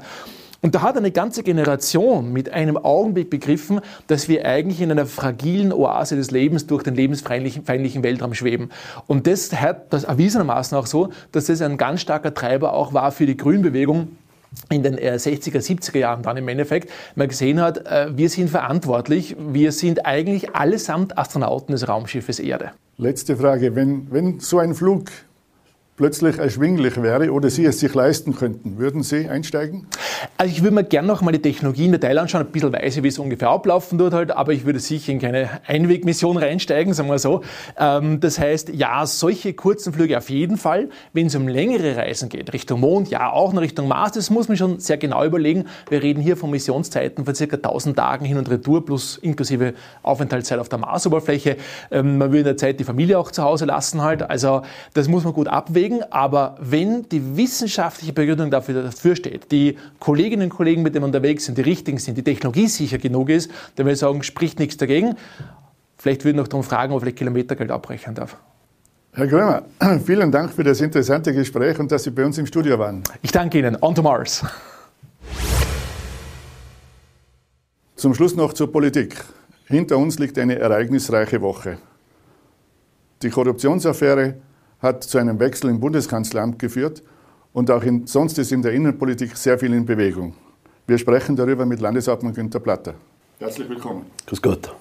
und 0.62 0.76
da 0.76 0.82
hat 0.82 0.96
eine 0.96 1.10
ganze 1.10 1.42
Generation 1.42 2.32
mit 2.32 2.50
einem 2.52 2.76
Augenblick 2.76 3.30
begriffen, 3.30 3.80
dass 4.06 4.28
wir 4.28 4.46
eigentlich 4.46 4.80
in 4.80 4.92
einer 4.92 5.06
fragilen 5.06 5.72
Oase 5.72 6.14
des 6.14 6.30
Lebens 6.30 6.68
durch 6.68 6.84
den 6.84 6.94
lebensfeindlichen 6.94 8.02
Weltraum 8.04 8.32
schweben. 8.32 8.70
Und 9.08 9.26
das 9.26 9.52
hat 9.52 9.92
das 9.92 10.04
erwiesenermaßen 10.04 10.78
auch 10.78 10.86
so, 10.86 11.10
dass 11.32 11.46
das 11.46 11.60
ein 11.62 11.78
ganz 11.78 12.00
starker 12.00 12.32
Treiber 12.32 12.74
auch 12.74 12.94
war 12.94 13.10
für 13.10 13.26
die 13.26 13.36
Grünbewegung, 13.36 14.16
in 14.68 14.82
den 14.82 14.96
60er, 14.96 15.56
äh, 15.56 15.58
70er 15.58 15.98
Jahren 15.98 16.22
dann 16.22 16.36
im 16.36 16.46
Endeffekt, 16.46 16.90
man 17.16 17.26
gesehen 17.26 17.60
hat, 17.60 17.86
äh, 17.86 18.16
wir 18.16 18.28
sind 18.28 18.50
verantwortlich, 18.50 19.34
wir 19.38 19.72
sind 19.72 20.06
eigentlich 20.06 20.54
allesamt 20.54 21.18
Astronauten 21.18 21.72
des 21.72 21.88
Raumschiffes 21.88 22.38
Erde. 22.38 22.70
Letzte 22.98 23.36
Frage, 23.36 23.74
wenn, 23.74 24.12
wenn 24.12 24.40
so 24.40 24.58
ein 24.58 24.74
Flug 24.74 25.06
plötzlich 25.96 26.38
erschwinglich 26.38 27.00
wäre 27.02 27.30
oder 27.32 27.50
Sie 27.50 27.66
es 27.66 27.80
sich 27.80 27.92
leisten 27.92 28.34
könnten, 28.34 28.78
würden 28.78 29.02
Sie 29.02 29.28
einsteigen? 29.28 29.86
Also 30.38 30.52
ich 30.52 30.62
würde 30.62 30.74
mir 30.74 30.84
gerne 30.84 31.06
noch 31.06 31.20
mal 31.20 31.32
die 31.32 31.42
Technologie 31.42 31.84
in 31.84 31.92
Detail 31.92 32.18
anschauen, 32.18 32.46
ein 32.46 32.52
bisschen 32.52 32.72
weiß, 32.72 33.02
wie 33.02 33.08
es 33.08 33.18
ungefähr 33.18 33.50
ablaufen 33.50 33.98
wird 33.98 34.14
halt, 34.14 34.30
aber 34.30 34.52
ich 34.52 34.64
würde 34.64 34.78
sicher 34.78 35.12
in 35.12 35.20
keine 35.20 35.50
Einwegmission 35.66 36.38
reinsteigen, 36.38 36.94
sagen 36.94 37.10
wir 37.10 37.18
so. 37.18 37.42
Ähm, 37.78 38.20
das 38.20 38.38
heißt, 38.38 38.70
ja, 38.70 39.04
solche 39.04 39.52
kurzen 39.52 39.92
Flüge 39.92 40.16
auf 40.16 40.30
jeden 40.30 40.56
Fall. 40.56 40.88
Wenn 41.12 41.26
es 41.26 41.34
um 41.34 41.46
längere 41.46 41.96
Reisen 41.96 42.30
geht, 42.30 42.52
Richtung 42.54 42.80
Mond, 42.80 43.10
ja, 43.10 43.30
auch 43.30 43.52
in 43.52 43.58
Richtung 43.58 43.86
Mars, 43.86 44.12
das 44.12 44.30
muss 44.30 44.48
man 44.48 44.56
schon 44.56 44.80
sehr 44.80 44.96
genau 44.96 45.24
überlegen. 45.24 45.66
Wir 45.90 46.02
reden 46.02 46.22
hier 46.22 46.38
von 46.38 46.50
Missionszeiten 46.50 47.26
von 47.26 47.34
circa 47.34 47.56
1000 47.56 47.96
Tagen 47.96 48.24
hin 48.24 48.38
und 48.38 48.48
retour 48.48 48.84
plus 48.84 49.18
inklusive 49.18 49.74
Aufenthaltszeit 50.02 50.58
auf 50.58 50.70
der 50.70 50.78
Marsoberfläche. 50.78 51.58
Ähm, 51.90 52.16
man 52.16 52.30
würde 52.30 52.38
in 52.38 52.44
der 52.44 52.56
Zeit 52.56 52.80
die 52.80 52.84
Familie 52.84 53.18
auch 53.18 53.30
zu 53.30 53.42
Hause 53.42 53.66
lassen 53.66 54.00
halt. 54.00 54.22
Also 54.22 54.62
das 54.94 55.08
muss 55.08 55.24
man 55.24 55.34
gut 55.34 55.48
abwägen 55.48 55.81
abwägen, 55.82 56.02
aber 56.10 56.56
wenn 56.60 57.08
die 57.08 57.36
wissenschaftliche 57.36 58.12
Begründung 58.12 58.50
dafür, 58.50 58.84
dafür 58.84 59.16
steht, 59.16 59.50
die 59.50 59.76
Kolleginnen 59.98 60.44
und 60.44 60.56
Kollegen, 60.56 60.82
mit 60.82 60.94
denen 60.94 61.04
unterwegs 61.04 61.44
sind, 61.44 61.58
die 61.58 61.62
richtigen 61.62 61.98
sind, 61.98 62.16
die 62.16 62.22
Technologie 62.22 62.68
sicher 62.68 62.98
genug 62.98 63.28
ist, 63.28 63.50
dann 63.76 63.86
würde 63.86 63.94
ich 63.94 63.98
sagen, 63.98 64.22
spricht 64.22 64.58
nichts 64.58 64.76
dagegen. 64.76 65.16
Vielleicht 65.98 66.24
würde 66.24 66.30
ich 66.30 66.36
noch 66.36 66.48
darum 66.48 66.64
fragen, 66.64 66.92
ob 66.92 67.04
ich 67.06 67.14
Kilometergeld 67.14 67.70
abrechnen 67.70 68.14
darf. 68.14 68.36
Herr 69.14 69.26
Grömer, 69.26 69.62
vielen 70.04 70.30
Dank 70.30 70.52
für 70.52 70.64
das 70.64 70.80
interessante 70.80 71.32
Gespräch 71.32 71.78
und 71.78 71.90
dass 71.90 72.04
Sie 72.04 72.10
bei 72.10 72.24
uns 72.24 72.38
im 72.38 72.46
Studio 72.46 72.78
waren. 72.78 73.02
Ich 73.20 73.32
danke 73.32 73.58
Ihnen. 73.58 73.76
On 73.80 73.94
to 73.94 74.02
Mars. 74.02 74.44
Zum 77.96 78.14
Schluss 78.14 78.34
noch 78.34 78.52
zur 78.52 78.72
Politik. 78.72 79.16
Hinter 79.66 79.96
uns 79.96 80.18
liegt 80.18 80.38
eine 80.38 80.58
ereignisreiche 80.58 81.40
Woche. 81.40 81.78
Die 83.22 83.30
Korruptionsaffäre 83.30 84.34
hat 84.82 85.04
zu 85.04 85.18
einem 85.18 85.38
Wechsel 85.38 85.70
im 85.70 85.80
Bundeskanzleramt 85.80 86.58
geführt 86.58 87.02
und 87.52 87.70
auch 87.70 87.84
in, 87.84 88.06
sonst 88.06 88.38
ist 88.38 88.50
in 88.50 88.62
der 88.62 88.72
Innenpolitik 88.72 89.36
sehr 89.36 89.58
viel 89.58 89.72
in 89.72 89.86
Bewegung. 89.86 90.34
Wir 90.86 90.98
sprechen 90.98 91.36
darüber 91.36 91.64
mit 91.64 91.80
Landeshauptmann 91.80 92.34
Günter 92.34 92.58
Platter. 92.58 92.94
Herzlich 93.38 93.68
willkommen. 93.68 94.06
Grüß 94.26 94.42
Gott. 94.42 94.74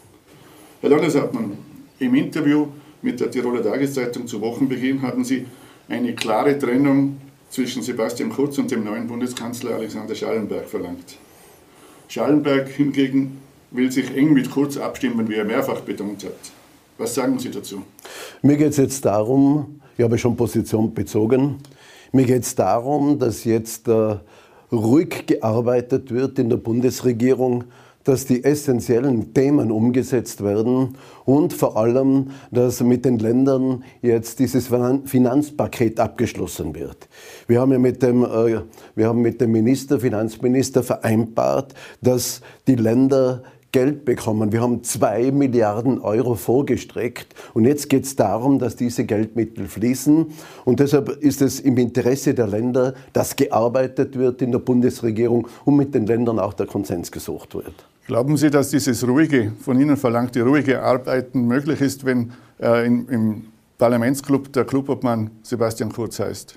Herr 0.81 0.89
Landeshauptmann, 0.89 1.57
im 1.99 2.15
Interview 2.15 2.67
mit 3.03 3.19
der 3.19 3.29
Tiroler 3.29 3.63
Tageszeitung 3.63 4.25
zu 4.25 4.41
Wochenbeginn 4.41 5.01
haben 5.03 5.23
Sie 5.23 5.45
eine 5.87 6.15
klare 6.15 6.57
Trennung 6.57 7.17
zwischen 7.51 7.83
Sebastian 7.83 8.29
Kurz 8.29 8.57
und 8.57 8.71
dem 8.71 8.83
neuen 8.83 9.07
Bundeskanzler 9.07 9.75
Alexander 9.75 10.15
Schallenberg 10.15 10.67
verlangt. 10.67 11.17
Schallenberg 12.07 12.69
hingegen 12.69 13.41
will 13.69 13.91
sich 13.91 14.15
eng 14.15 14.33
mit 14.33 14.49
Kurz 14.49 14.77
abstimmen, 14.77 15.29
wie 15.29 15.35
er 15.35 15.45
mehrfach 15.45 15.81
betont 15.81 16.23
hat. 16.23 16.33
Was 16.97 17.15
sagen 17.15 17.39
Sie 17.39 17.51
dazu? 17.51 17.83
Mir 18.41 18.57
geht 18.57 18.69
es 18.69 18.77
jetzt 18.77 19.05
darum, 19.05 19.80
ich 20.01 20.03
habe 20.03 20.17
schon 20.17 20.35
Position 20.35 20.95
bezogen. 20.95 21.57
Mir 22.11 22.25
geht 22.25 22.41
es 22.41 22.55
darum, 22.55 23.19
dass 23.19 23.43
jetzt 23.43 23.87
äh, 23.87 24.15
ruhig 24.71 25.27
gearbeitet 25.27 26.09
wird 26.09 26.39
in 26.39 26.49
der 26.49 26.57
Bundesregierung, 26.57 27.65
dass 28.03 28.25
die 28.25 28.43
essentiellen 28.43 29.31
Themen 29.35 29.71
umgesetzt 29.71 30.43
werden 30.43 30.97
und 31.25 31.53
vor 31.53 31.77
allem, 31.77 32.31
dass 32.49 32.81
mit 32.81 33.05
den 33.05 33.19
Ländern 33.19 33.83
jetzt 34.01 34.39
dieses 34.39 34.69
Finanzpaket 35.05 35.99
abgeschlossen 35.99 36.73
wird. 36.73 37.07
Wir 37.45 37.61
haben 37.61 37.71
ja 37.71 37.77
mit 37.77 38.01
dem, 38.01 38.23
äh, 38.23 38.61
wir 38.95 39.07
haben 39.07 39.21
mit 39.21 39.39
dem 39.39 39.51
Minister, 39.51 39.99
Finanzminister 39.99 40.81
vereinbart, 40.81 41.75
dass 42.01 42.41
die 42.65 42.73
Länder 42.75 43.43
Geld 43.71 44.05
bekommen. 44.05 44.51
Wir 44.51 44.61
haben 44.61 44.83
zwei 44.83 45.31
Milliarden 45.31 45.99
Euro 45.99 46.35
vorgestreckt 46.35 47.33
und 47.53 47.65
jetzt 47.65 47.89
geht 47.89 48.03
es 48.03 48.15
darum, 48.15 48.59
dass 48.59 48.75
diese 48.75 49.05
Geldmittel 49.05 49.67
fließen. 49.67 50.27
Und 50.65 50.79
deshalb 50.79 51.09
ist 51.09 51.41
es 51.41 51.59
im 51.59 51.77
Interesse 51.77 52.33
der 52.33 52.47
Länder, 52.47 52.93
dass 53.13 53.35
gearbeitet 53.35 54.17
wird 54.17 54.41
in 54.41 54.51
der 54.51 54.59
Bundesregierung 54.59 55.47
und 55.65 55.77
mit 55.77 55.95
den 55.95 56.05
Ländern 56.05 56.39
auch 56.39 56.53
der 56.53 56.65
Konsens 56.65 57.11
gesucht 57.11 57.55
wird. 57.55 57.73
Glauben 58.07 58.35
Sie, 58.35 58.49
dass 58.49 58.69
dieses 58.69 59.07
ruhige, 59.07 59.53
von 59.61 59.79
Ihnen 59.79 59.95
verlangte 59.95 60.43
ruhige 60.43 60.81
Arbeiten 60.81 61.45
möglich 61.45 61.79
ist, 61.81 62.03
wenn 62.03 62.31
äh, 62.59 62.85
im, 62.85 63.07
im 63.09 63.43
Parlamentsclub 63.81 64.53
der 64.53 64.63
Clubobmann 64.65 65.31
Sebastian 65.41 65.91
Kurz 65.91 66.19
heißt? 66.19 66.55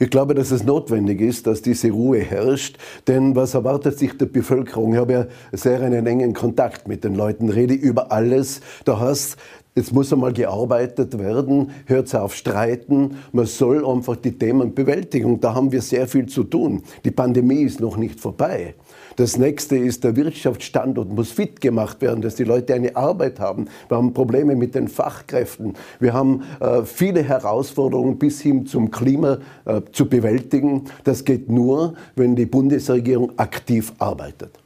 Ich 0.00 0.10
glaube, 0.10 0.34
dass 0.34 0.50
es 0.50 0.64
notwendig 0.64 1.20
ist, 1.20 1.46
dass 1.46 1.62
diese 1.62 1.92
Ruhe 1.92 2.18
herrscht. 2.18 2.78
Denn 3.06 3.36
was 3.36 3.54
erwartet 3.54 3.96
sich 3.96 4.18
der 4.18 4.26
Bevölkerung? 4.26 4.92
Ich 4.92 4.98
habe 4.98 5.12
ja 5.12 5.26
sehr 5.52 5.80
einen 5.82 6.04
engen 6.04 6.34
Kontakt 6.34 6.88
mit 6.88 7.04
den 7.04 7.14
Leuten, 7.14 7.48
rede 7.48 7.74
über 7.74 8.10
alles. 8.10 8.60
Da 8.84 8.98
hast 8.98 9.36
Jetzt 9.76 9.92
muss 9.92 10.12
einmal 10.12 10.32
gearbeitet 10.32 11.18
werden, 11.18 11.72
hört 11.86 12.14
auf 12.14 12.36
Streiten, 12.36 13.16
man 13.32 13.46
soll 13.46 13.84
einfach 13.84 14.14
die 14.14 14.38
Themen 14.38 14.72
bewältigen. 14.72 15.26
Und 15.26 15.42
da 15.42 15.54
haben 15.54 15.72
wir 15.72 15.82
sehr 15.82 16.06
viel 16.06 16.26
zu 16.26 16.44
tun. 16.44 16.82
Die 17.04 17.10
Pandemie 17.10 17.62
ist 17.62 17.80
noch 17.80 17.96
nicht 17.96 18.20
vorbei. 18.20 18.74
Das 19.16 19.36
nächste 19.36 19.76
ist, 19.76 20.02
der 20.02 20.16
Wirtschaftsstandort 20.16 21.10
muss 21.10 21.30
fit 21.30 21.60
gemacht 21.60 22.00
werden, 22.00 22.20
dass 22.20 22.34
die 22.34 22.44
Leute 22.44 22.74
eine 22.74 22.96
Arbeit 22.96 23.38
haben. 23.38 23.68
Wir 23.88 23.96
haben 23.96 24.12
Probleme 24.12 24.56
mit 24.56 24.74
den 24.74 24.88
Fachkräften. 24.88 25.74
Wir 26.00 26.12
haben 26.12 26.42
äh, 26.60 26.82
viele 26.82 27.22
Herausforderungen 27.22 28.18
bis 28.18 28.40
hin 28.40 28.66
zum 28.66 28.90
Klima 28.90 29.38
äh, 29.64 29.82
zu 29.92 30.08
bewältigen. 30.08 30.84
Das 31.04 31.24
geht 31.24 31.48
nur, 31.48 31.94
wenn 32.16 32.34
die 32.34 32.46
Bundesregierung 32.46 33.38
aktiv 33.38 33.92
arbeitet. 33.98 34.58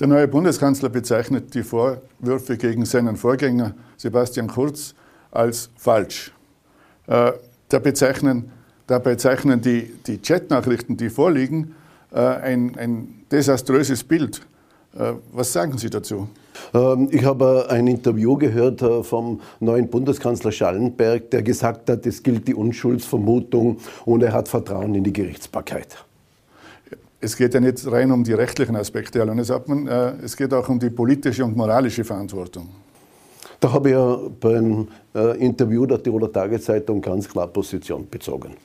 Der 0.00 0.08
neue 0.08 0.26
Bundeskanzler 0.26 0.88
bezeichnet 0.88 1.54
die 1.54 1.62
Vorwürfe 1.62 2.56
gegen 2.56 2.86
seinen 2.86 3.16
Vorgänger 3.16 3.74
Sebastian 3.98 4.48
Kurz 4.48 4.94
als 5.30 5.70
falsch. 5.76 6.32
Äh, 7.06 7.32
da 7.68 7.78
bezeichnen, 7.78 8.50
dabei 8.86 9.16
zeichnen 9.16 9.60
die, 9.60 9.92
die 10.06 10.18
Chatnachrichten, 10.18 10.96
die 10.96 11.10
vorliegen, 11.10 11.74
ein, 12.12 12.76
ein 12.76 13.24
desaströses 13.30 14.04
Bild. 14.04 14.42
Äh, 14.94 15.14
was 15.32 15.52
sagen 15.52 15.78
Sie 15.78 15.88
dazu? 15.88 16.28
Ähm, 16.74 17.08
ich 17.10 17.24
habe 17.24 17.66
ein 17.70 17.86
Interview 17.86 18.36
gehört 18.36 18.82
äh, 18.82 19.02
vom 19.02 19.40
neuen 19.60 19.88
Bundeskanzler 19.88 20.52
Schallenberg, 20.52 21.30
der 21.30 21.42
gesagt 21.42 21.88
hat, 21.88 22.04
es 22.04 22.22
gilt 22.22 22.46
die 22.46 22.54
Unschuldsvermutung 22.54 23.78
und 24.04 24.22
er 24.22 24.32
hat 24.32 24.48
Vertrauen 24.48 24.94
in 24.94 25.04
die 25.04 25.12
Gerichtsbarkeit. 25.12 26.04
Es 27.20 27.36
geht 27.36 27.54
ja 27.54 27.60
nicht 27.60 27.90
rein 27.90 28.10
um 28.10 28.24
die 28.24 28.32
rechtlichen 28.32 28.76
Aspekte, 28.76 29.20
Herr 29.20 29.26
Landeshauptmann, 29.26 29.86
es 30.24 30.36
geht 30.36 30.52
auch 30.52 30.68
um 30.68 30.80
die 30.80 30.90
politische 30.90 31.44
und 31.44 31.56
moralische 31.56 32.02
Verantwortung. 32.02 32.68
Da 33.60 33.72
habe 33.72 33.90
ich 33.90 33.94
ja 33.94 34.18
beim 34.40 34.88
Interview 35.38 35.86
der 35.86 36.02
Tiroler 36.02 36.32
Tageszeitung 36.32 37.00
ganz 37.00 37.28
klar 37.28 37.46
Position 37.46 38.08
bezogen. 38.10 38.56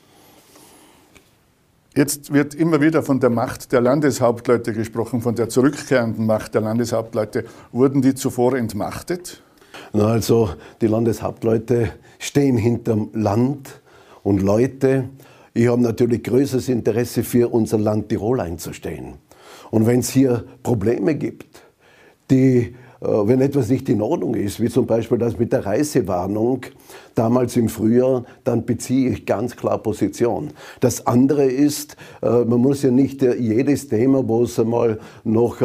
Jetzt 1.98 2.32
wird 2.32 2.54
immer 2.54 2.80
wieder 2.80 3.02
von 3.02 3.20
der 3.20 3.32
Macht 3.32 3.72
der 3.72 3.82
Landeshauptleute 3.82 4.72
gesprochen, 4.72 5.20
von 5.20 5.34
der 5.34 5.50
zurückkehrenden 5.50 6.28
Macht 6.28 6.54
der 6.54 6.62
Landeshauptleute. 6.62 7.46
Wurden 7.72 8.04
die 8.04 8.14
zuvor 8.14 8.56
entmachtet? 8.56 9.42
Also 9.94 10.52
die 10.80 10.86
Landeshauptleute 10.86 11.94
stehen 12.20 12.56
hinterm 12.56 13.10
Land 13.14 13.82
und 14.22 14.44
Leute. 14.44 15.10
Ich 15.56 15.68
habe 15.70 15.82
natürlich 15.82 16.22
größeres 16.22 16.70
Interesse 16.70 17.24
für 17.24 17.52
unser 17.52 17.80
Land 17.80 18.10
Tirol 18.10 18.42
einzustehen. 18.42 19.16
Und 19.72 19.88
wenn 19.88 20.02
es 20.02 20.12
hier 20.12 20.46
Probleme 20.62 21.16
gibt, 21.16 21.64
die 22.30 22.76
wenn 23.00 23.42
etwas 23.42 23.70
nicht 23.70 23.90
in 23.90 24.02
Ordnung 24.02 24.36
ist, 24.36 24.60
wie 24.60 24.70
zum 24.70 24.86
Beispiel 24.86 25.18
das 25.18 25.38
mit 25.38 25.54
der 25.54 25.66
Reisewarnung 25.66 26.62
damals 27.18 27.58
im 27.58 27.68
Frühjahr, 27.70 28.26
dann 28.44 28.66
beziehe 28.66 29.10
ich 29.10 29.26
ganz 29.26 29.56
klar 29.56 29.80
Position. 29.80 30.50
Das 30.80 31.08
andere 31.08 31.46
ist, 31.46 31.98
äh, 32.22 32.46
man 32.46 32.60
muss 32.60 32.84
ja 32.84 32.92
nicht 32.92 33.24
äh, 33.24 33.36
jedes 33.36 33.88
Thema, 33.88 34.28
wo 34.28 34.44
es 34.44 34.60
einmal 34.60 35.00
noch 35.24 35.58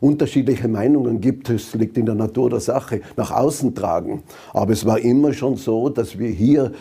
unterschiedliche 0.00 0.68
Meinungen 0.68 1.20
gibt, 1.20 1.48
das 1.48 1.74
liegt 1.74 1.96
in 1.96 2.06
der 2.06 2.14
Natur 2.14 2.50
der 2.50 2.60
Sache, 2.60 3.00
nach 3.16 3.30
außen 3.30 3.74
tragen. 3.74 4.22
Aber 4.52 4.72
es 4.72 4.84
war 4.84 4.98
immer 4.98 5.32
schon 5.32 5.56
so, 5.56 5.88
dass 5.88 6.18
wir 6.18 6.28
hier 6.28 6.72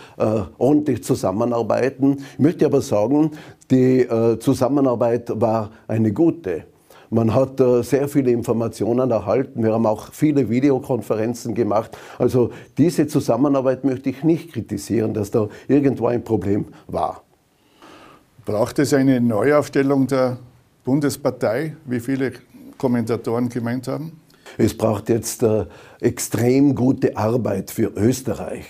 ordentlich 0.58 1.04
zusammenarbeiten. 1.04 2.18
Ich 2.34 2.40
möchte 2.40 2.66
aber 2.66 2.82
sagen, 2.82 3.32
die 3.70 4.08
Zusammenarbeit 4.40 5.32
war 5.40 5.72
eine 5.88 6.12
gute. 6.12 6.66
Man 7.10 7.34
hat 7.34 7.60
äh, 7.60 7.84
sehr 7.84 8.08
viele 8.08 8.32
Informationen 8.32 9.12
erhalten. 9.12 9.64
Wir 9.64 9.74
haben 9.74 9.86
auch 9.86 10.12
viele 10.12 10.50
Videokonferenzen 10.50 11.54
gemacht. 11.54 11.98
Also 12.18 12.52
diese 12.78 13.08
Zusammenarbeit 13.08 13.84
möchte 13.84 14.10
ich 14.10 14.24
nicht 14.24 14.54
kritisieren, 14.54 15.14
dass 15.14 15.32
da 15.32 15.48
irgendwo 15.68 16.08
ein 16.08 16.24
Problem 16.24 16.66
war. 16.88 17.24
Braucht 18.46 18.80
es 18.80 18.94
eine 18.94 19.22
Neuaufstellung 19.22 20.08
der 20.08 20.38
Bundespartei, 20.84 21.76
wie 21.86 22.00
viele 22.00 22.34
Kommentatoren 22.78 23.50
gemeint 23.50 23.88
haben? 23.88 24.20
Es 24.58 24.78
braucht 24.78 25.10
jetzt 25.10 25.44
äh, 25.44 25.66
extrem 26.00 26.76
gute 26.76 27.18
Arbeit 27.18 27.72
für 27.72 27.92
Österreich. 27.96 28.66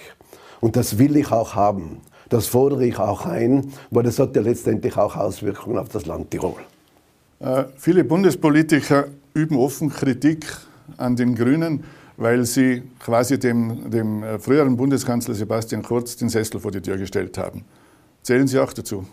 Und 0.62 0.76
das 0.76 0.98
will 0.98 1.18
ich 1.18 1.32
auch 1.32 1.56
haben. 1.56 2.02
Das 2.30 2.48
fordere 2.48 2.86
ich 2.86 2.98
auch 2.98 3.26
ein, 3.26 3.72
weil 3.92 4.04
das 4.04 4.18
hat 4.18 4.36
ja 4.36 4.42
letztendlich 4.42 4.98
auch 4.98 5.16
Auswirkungen 5.16 5.78
auf 5.78 5.90
das 5.90 6.06
Land 6.06 6.32
Tirol. 6.32 6.56
Äh, 7.40 7.66
viele 7.78 8.04
Bundespolitiker 8.04 9.08
üben 9.34 9.58
offen 9.58 9.90
Kritik 9.90 10.46
an 10.98 11.16
den 11.16 11.36
Grünen, 11.36 11.84
weil 12.18 12.46
sie 12.46 12.84
quasi 13.00 13.38
dem, 13.38 13.90
dem 13.90 14.24
äh, 14.24 14.40
früheren 14.40 14.78
Bundeskanzler 14.78 15.34
Sebastian 15.34 15.84
Kurz 15.84 16.16
den 16.16 16.30
Sessel 16.30 16.60
vor 16.60 16.72
die 16.72 16.82
Tür 16.82 16.98
gestellt 16.98 17.38
haben. 17.38 17.66
Zählen 18.24 18.48
Sie 18.48 18.58
auch 18.58 18.74
dazu? 18.74 19.06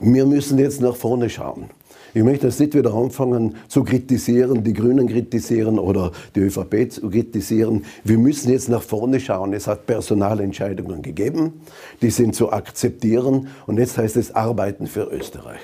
Wir 0.00 0.26
müssen 0.26 0.58
jetzt 0.58 0.80
nach 0.80 0.96
vorne 0.96 1.28
schauen. 1.28 1.70
Ich 2.14 2.24
möchte 2.24 2.46
jetzt 2.46 2.58
nicht 2.58 2.74
wieder 2.74 2.94
anfangen 2.94 3.54
zu 3.68 3.84
kritisieren, 3.84 4.64
die 4.64 4.72
Grünen 4.72 5.06
kritisieren 5.06 5.78
oder 5.78 6.10
die 6.34 6.40
ÖVP 6.40 6.90
zu 6.90 7.10
kritisieren. 7.10 7.84
Wir 8.02 8.18
müssen 8.18 8.50
jetzt 8.50 8.70
nach 8.70 8.82
vorne 8.82 9.20
schauen. 9.20 9.52
Es 9.52 9.66
hat 9.66 9.86
Personalentscheidungen 9.86 11.02
gegeben, 11.02 11.60
die 12.00 12.10
sind 12.10 12.34
zu 12.34 12.50
akzeptieren 12.50 13.48
und 13.66 13.78
jetzt 13.78 13.98
heißt 13.98 14.16
es 14.16 14.34
Arbeiten 14.34 14.86
für 14.86 15.04
Österreich. 15.04 15.60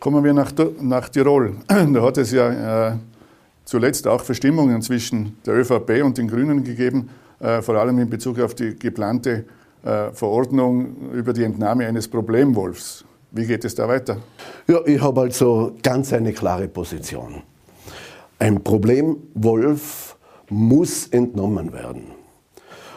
Kommen 0.00 0.24
wir 0.24 0.32
nach, 0.32 0.50
nach 0.80 1.10
Tirol. 1.10 1.56
Da 1.68 2.02
hat 2.02 2.16
es 2.16 2.32
ja 2.32 2.88
äh, 2.88 2.96
zuletzt 3.66 4.08
auch 4.08 4.22
Verstimmungen 4.22 4.80
zwischen 4.80 5.36
der 5.44 5.54
ÖVP 5.56 6.02
und 6.02 6.16
den 6.16 6.26
Grünen 6.26 6.64
gegeben, 6.64 7.10
äh, 7.38 7.60
vor 7.60 7.74
allem 7.74 7.98
in 7.98 8.08
Bezug 8.08 8.40
auf 8.40 8.54
die 8.54 8.76
geplante 8.76 9.44
äh, 9.84 10.10
Verordnung 10.12 11.12
über 11.12 11.34
die 11.34 11.44
Entnahme 11.44 11.86
eines 11.86 12.08
Problemwolfs. 12.08 13.04
Wie 13.30 13.46
geht 13.46 13.62
es 13.66 13.74
da 13.74 13.86
weiter? 13.86 14.16
Ja, 14.66 14.80
ich 14.86 15.02
habe 15.02 15.20
also 15.20 15.76
ganz 15.82 16.14
eine 16.14 16.32
klare 16.32 16.66
Position. 16.66 17.42
Ein 18.38 18.64
Problemwolf 18.64 20.16
muss 20.48 21.08
entnommen 21.08 21.74
werden. 21.74 22.04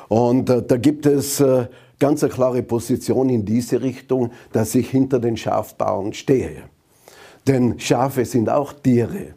Und 0.07 0.49
äh, 0.49 0.63
da 0.63 0.77
gibt 0.77 1.05
es 1.05 1.41
äh, 1.41 1.67
ganz 1.99 2.23
eine 2.23 2.31
klare 2.31 2.63
Position 2.63 3.27
in 3.27 3.43
diese 3.43 3.81
Richtung, 3.81 4.31
dass 4.53 4.73
ich 4.73 4.89
hinter 4.89 5.19
den 5.19 5.35
Schafbauern 5.35 6.13
stehe. 6.13 6.63
Denn 7.47 7.79
Schafe 7.79 8.25
sind 8.25 8.49
auch 8.49 8.73
Tiere 8.73 9.35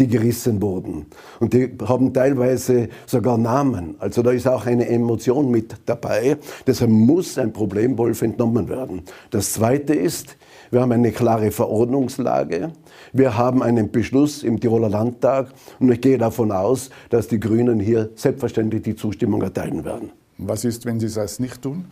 die 0.00 0.08
gerissen 0.08 0.60
wurden. 0.62 1.06
Und 1.38 1.52
die 1.52 1.70
haben 1.86 2.12
teilweise 2.12 2.88
sogar 3.06 3.36
Namen. 3.36 3.96
Also 3.98 4.22
da 4.22 4.30
ist 4.30 4.48
auch 4.48 4.66
eine 4.66 4.88
Emotion 4.88 5.50
mit 5.50 5.76
dabei. 5.84 6.38
Deshalb 6.66 6.90
muss 6.90 7.38
ein 7.38 7.52
Problemwolf 7.52 8.22
entnommen 8.22 8.68
werden. 8.68 9.02
Das 9.30 9.52
Zweite 9.52 9.94
ist, 9.94 10.36
wir 10.70 10.80
haben 10.80 10.92
eine 10.92 11.12
klare 11.12 11.50
Verordnungslage. 11.50 12.72
Wir 13.12 13.36
haben 13.36 13.62
einen 13.62 13.90
Beschluss 13.90 14.42
im 14.42 14.58
Tiroler 14.58 14.88
Landtag. 14.88 15.48
Und 15.78 15.92
ich 15.92 16.00
gehe 16.00 16.16
davon 16.16 16.50
aus, 16.50 16.90
dass 17.10 17.28
die 17.28 17.38
Grünen 17.38 17.78
hier 17.78 18.10
selbstverständlich 18.14 18.82
die 18.82 18.96
Zustimmung 18.96 19.42
erteilen 19.42 19.84
werden. 19.84 20.12
Was 20.46 20.64
ist, 20.64 20.86
wenn 20.86 21.00
Sie 21.00 21.08
das 21.08 21.38
nicht 21.38 21.62
tun? 21.62 21.86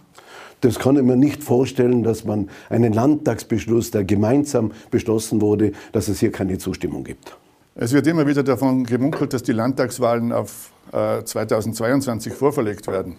Das 0.61 0.79
kann 0.79 0.97
ich 0.97 1.03
mir 1.03 1.17
nicht 1.17 1.45
vorstellen, 1.45 2.03
dass 2.03 2.25
man 2.25 2.49
einen 2.69 2.93
Landtagsbeschluss, 2.93 3.91
der 3.91 4.05
gemeinsam 4.05 4.73
beschlossen 4.91 5.41
wurde, 5.41 5.73
dass 5.93 6.09
es 6.09 6.19
hier 6.21 6.33
keine 6.33 6.59
Zustimmung 6.59 7.05
gibt. 7.05 7.37
Es 7.77 7.93
wird 7.93 8.07
immer 8.09 8.27
wieder 8.27 8.43
davon 8.43 8.85
gemunkelt, 8.85 9.33
dass 9.33 9.45
die 9.45 9.53
Landtagswahlen 9.53 10.33
auf 10.33 10.73
äh, 10.93 11.23
2022 11.23 12.33
vorverlegt 12.33 12.89
werden. 12.89 13.17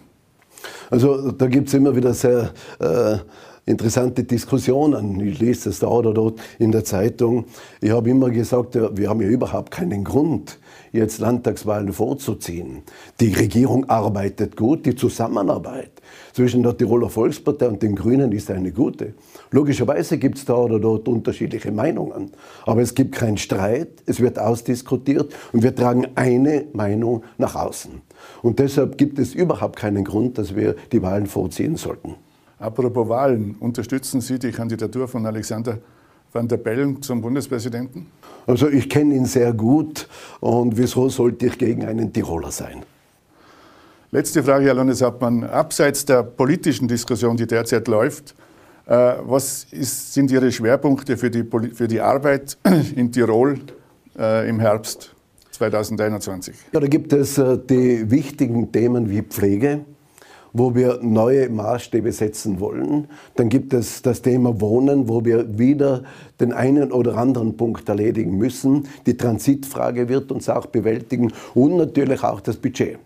Also 0.90 1.30
da 1.30 1.46
gibt 1.46 1.68
es 1.68 1.74
immer 1.74 1.96
wieder 1.96 2.12
sehr 2.12 2.52
äh, 2.78 3.16
interessante 3.64 4.24
Diskussionen. 4.24 5.18
Ich 5.20 5.38
lese 5.38 5.70
das 5.70 5.78
da 5.78 5.86
oder 5.86 6.12
dort 6.12 6.40
in 6.58 6.72
der 6.72 6.84
Zeitung. 6.84 7.46
Ich 7.80 7.90
habe 7.90 8.10
immer 8.10 8.28
gesagt, 8.30 8.74
wir 8.74 9.08
haben 9.08 9.22
ja 9.22 9.28
überhaupt 9.28 9.70
keinen 9.70 10.04
Grund, 10.04 10.58
jetzt 10.92 11.18
Landtagswahlen 11.18 11.92
vorzuziehen. 11.92 12.82
Die 13.20 13.32
Regierung 13.32 13.88
arbeitet 13.88 14.56
gut, 14.56 14.86
die 14.86 14.94
Zusammenarbeit 14.94 15.90
zwischen 16.32 16.62
der 16.62 16.76
Tiroler 16.76 17.08
Volkspartei 17.08 17.68
und 17.68 17.82
den 17.82 17.94
Grünen 17.94 18.32
ist 18.32 18.50
eine 18.50 18.72
gute. 18.72 19.14
Logischerweise 19.50 20.18
gibt 20.18 20.38
es 20.38 20.44
da 20.44 20.54
oder 20.54 20.78
dort 20.78 21.08
unterschiedliche 21.08 21.72
Meinungen, 21.72 22.30
aber 22.66 22.82
es 22.82 22.94
gibt 22.94 23.14
keinen 23.14 23.38
Streit, 23.38 24.02
es 24.06 24.20
wird 24.20 24.38
ausdiskutiert 24.38 25.34
und 25.52 25.62
wir 25.62 25.74
tragen 25.74 26.08
eine 26.14 26.66
Meinung 26.72 27.24
nach 27.38 27.54
außen. 27.54 28.00
Und 28.42 28.58
deshalb 28.58 28.98
gibt 28.98 29.18
es 29.18 29.34
überhaupt 29.34 29.76
keinen 29.76 30.04
Grund, 30.04 30.38
dass 30.38 30.54
wir 30.54 30.76
die 30.92 31.02
Wahlen 31.02 31.26
vorziehen 31.26 31.76
sollten. 31.76 32.14
Apropos 32.58 33.08
Wahlen, 33.08 33.56
unterstützen 33.58 34.20
Sie 34.20 34.38
die 34.38 34.50
Kandidatur 34.50 35.08
von 35.08 35.24
Alexander 35.24 35.78
Van 36.32 36.46
der 36.46 36.58
Bellen 36.58 37.02
zum 37.02 37.22
Bundespräsidenten? 37.22 38.06
Also 38.46 38.68
ich 38.68 38.88
kenne 38.88 39.14
ihn 39.14 39.26
sehr 39.26 39.52
gut 39.52 40.08
und 40.40 40.76
wieso 40.76 41.08
sollte 41.08 41.46
ich 41.46 41.58
gegen 41.58 41.84
einen 41.84 42.12
Tiroler 42.12 42.50
sein? 42.50 42.82
Letzte 44.12 44.42
Frage, 44.42 44.64
Herr 44.66 44.74
Landeshauptmann. 44.74 45.44
Abseits 45.44 46.04
der 46.04 46.24
politischen 46.24 46.88
Diskussion, 46.88 47.36
die 47.36 47.46
derzeit 47.46 47.86
läuft, 47.86 48.34
äh, 48.86 49.14
was 49.22 49.66
ist, 49.70 50.14
sind 50.14 50.32
Ihre 50.32 50.50
Schwerpunkte 50.50 51.16
für 51.16 51.30
die, 51.30 51.44
für 51.72 51.86
die 51.86 52.00
Arbeit 52.00 52.58
in 52.96 53.12
Tirol 53.12 53.60
äh, 54.18 54.48
im 54.48 54.58
Herbst 54.58 55.14
2021? 55.52 56.56
Ja, 56.72 56.80
da 56.80 56.88
gibt 56.88 57.12
es 57.12 57.38
äh, 57.38 57.56
die 57.56 58.10
wichtigen 58.10 58.72
Themen 58.72 59.08
wie 59.08 59.22
Pflege, 59.22 59.84
wo 60.52 60.74
wir 60.74 61.00
neue 61.02 61.48
Maßstäbe 61.48 62.12
setzen 62.12 62.60
wollen. 62.60 63.08
Dann 63.36 63.48
gibt 63.48 63.72
es 63.72 64.02
das 64.02 64.22
Thema 64.22 64.60
Wohnen, 64.60 65.08
wo 65.08 65.24
wir 65.24 65.58
wieder 65.58 66.04
den 66.40 66.52
einen 66.52 66.92
oder 66.92 67.16
anderen 67.16 67.56
Punkt 67.56 67.88
erledigen 67.88 68.36
müssen. 68.36 68.88
Die 69.06 69.16
Transitfrage 69.16 70.08
wird 70.08 70.32
uns 70.32 70.48
auch 70.48 70.66
bewältigen 70.66 71.32
und 71.54 71.76
natürlich 71.76 72.22
auch 72.22 72.40
das 72.40 72.56
Budget. 72.56 72.98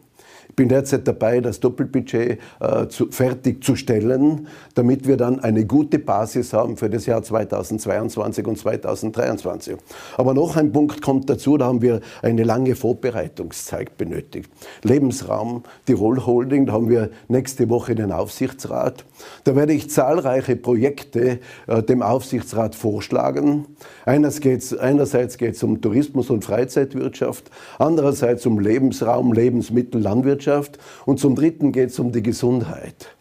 Ich 0.54 0.56
bin 0.56 0.68
derzeit 0.68 1.08
dabei, 1.08 1.40
das 1.40 1.58
Doppelbudget 1.58 2.38
äh, 2.60 2.86
zu, 2.86 3.10
fertigzustellen, 3.10 4.46
damit 4.76 5.04
wir 5.04 5.16
dann 5.16 5.40
eine 5.40 5.66
gute 5.66 5.98
Basis 5.98 6.52
haben 6.52 6.76
für 6.76 6.88
das 6.88 7.06
Jahr 7.06 7.24
2022 7.24 8.46
und 8.46 8.56
2023. 8.56 9.76
Aber 10.16 10.32
noch 10.32 10.56
ein 10.56 10.70
Punkt 10.70 11.02
kommt 11.02 11.28
dazu, 11.28 11.58
da 11.58 11.64
haben 11.64 11.82
wir 11.82 12.02
eine 12.22 12.44
lange 12.44 12.76
Vorbereitungszeit 12.76 13.98
benötigt. 13.98 14.48
Lebensraum 14.84 15.64
Tirol 15.86 16.24
Holding, 16.24 16.66
da 16.66 16.74
haben 16.74 16.88
wir 16.88 17.10
nächste 17.26 17.68
Woche 17.68 17.96
den 17.96 18.12
Aufsichtsrat. 18.12 19.04
Da 19.42 19.56
werde 19.56 19.72
ich 19.72 19.90
zahlreiche 19.90 20.54
Projekte 20.54 21.40
äh, 21.66 21.82
dem 21.82 22.00
Aufsichtsrat 22.00 22.76
vorschlagen. 22.76 23.66
Einerseits 24.04 25.36
geht 25.36 25.54
es 25.56 25.62
um 25.64 25.80
Tourismus 25.80 26.30
und 26.30 26.44
Freizeitwirtschaft, 26.44 27.50
andererseits 27.80 28.46
um 28.46 28.60
Lebensraum, 28.60 29.32
Lebensmittel, 29.32 30.00
Landwirtschaft. 30.00 30.43
Wirtschaft 30.44 30.78
und 31.06 31.18
zum 31.18 31.34
Dritten 31.34 31.72
geht 31.72 31.90
es 31.90 31.98
um 31.98 32.12
die 32.12 32.22
Gesundheit. 32.22 33.14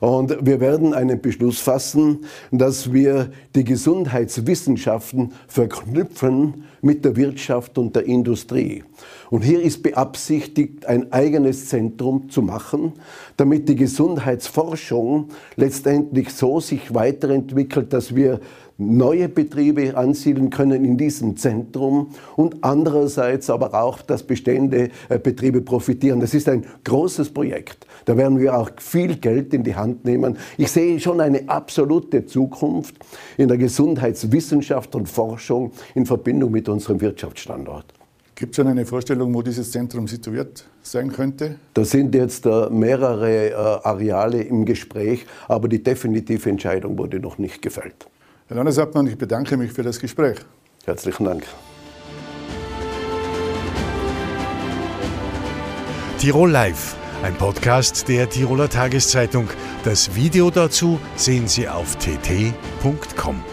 Und 0.00 0.46
wir 0.46 0.60
werden 0.60 0.94
einen 0.94 1.20
Beschluss 1.20 1.60
fassen, 1.60 2.24
dass 2.50 2.92
wir 2.92 3.30
die 3.54 3.64
Gesundheitswissenschaften 3.64 5.34
verknüpfen 5.46 6.64
mit 6.82 7.04
der 7.04 7.16
Wirtschaft 7.16 7.78
und 7.78 7.94
der 7.94 8.04
Industrie. 8.04 8.84
Und 9.30 9.42
hier 9.42 9.62
ist 9.62 9.82
beabsichtigt, 9.82 10.86
ein 10.86 11.12
eigenes 11.12 11.68
Zentrum 11.68 12.28
zu 12.30 12.42
machen, 12.42 12.94
damit 13.36 13.68
die 13.68 13.76
Gesundheitsforschung 13.76 15.28
letztendlich 15.56 16.30
so 16.30 16.60
sich 16.60 16.94
weiterentwickelt, 16.94 17.92
dass 17.92 18.14
wir 18.14 18.40
neue 18.80 19.28
Betriebe 19.28 19.96
ansiedeln 19.96 20.48
können 20.48 20.84
in 20.84 20.96
diesem 20.96 21.36
Zentrum 21.36 22.08
und 22.36 22.64
andererseits 22.64 23.50
aber 23.50 23.74
auch, 23.74 24.00
dass 24.00 24.22
bestehende 24.22 24.88
äh, 25.08 25.18
Betriebe 25.18 25.60
profitieren. 25.60 26.18
Das 26.18 26.32
ist 26.32 26.48
ein 26.48 26.64
großes 26.84 27.30
Projekt. 27.30 27.86
Da 28.06 28.16
werden 28.16 28.40
wir 28.40 28.56
auch 28.56 28.70
viel 28.78 29.16
Geld 29.16 29.52
in 29.52 29.62
die 29.62 29.76
Hand 29.76 30.06
nehmen. 30.06 30.38
Ich 30.56 30.72
sehe 30.72 30.98
schon 30.98 31.20
eine 31.20 31.48
absolute 31.48 32.24
Zukunft 32.24 32.94
in 33.36 33.48
der 33.48 33.58
Gesundheitswissenschaft 33.58 34.94
und 34.94 35.08
Forschung 35.08 35.72
in 35.94 36.06
Verbindung 36.06 36.50
mit 36.50 36.68
unserem 36.70 37.00
Wirtschaftsstandort. 37.00 37.86
Gibt 38.40 38.52
es 38.52 38.56
schon 38.56 38.68
eine 38.68 38.86
Vorstellung, 38.86 39.34
wo 39.34 39.42
dieses 39.42 39.70
Zentrum 39.70 40.08
situiert 40.08 40.64
sein 40.80 41.12
könnte? 41.12 41.56
Da 41.74 41.84
sind 41.84 42.14
jetzt 42.14 42.46
äh, 42.46 42.70
mehrere 42.70 43.50
äh, 43.50 43.52
Areale 43.52 44.42
im 44.42 44.64
Gespräch, 44.64 45.26
aber 45.46 45.68
die 45.68 45.82
definitive 45.82 46.48
Entscheidung 46.48 46.96
wurde 46.96 47.20
noch 47.20 47.36
nicht 47.36 47.60
gefällt. 47.60 48.06
Herr 48.48 48.56
Landeshauptmann, 48.56 49.06
ich 49.08 49.18
bedanke 49.18 49.58
mich 49.58 49.72
für 49.72 49.82
das 49.82 50.00
Gespräch. 50.00 50.38
Herzlichen 50.86 51.24
Dank. 51.24 51.44
Tirol 56.18 56.50
Live, 56.50 56.96
ein 57.22 57.34
Podcast 57.34 58.08
der 58.08 58.28
Tiroler 58.28 58.70
Tageszeitung. 58.70 59.48
Das 59.84 60.14
Video 60.14 60.50
dazu 60.50 60.98
sehen 61.14 61.46
Sie 61.46 61.68
auf 61.68 61.96
tt.com. 61.96 63.49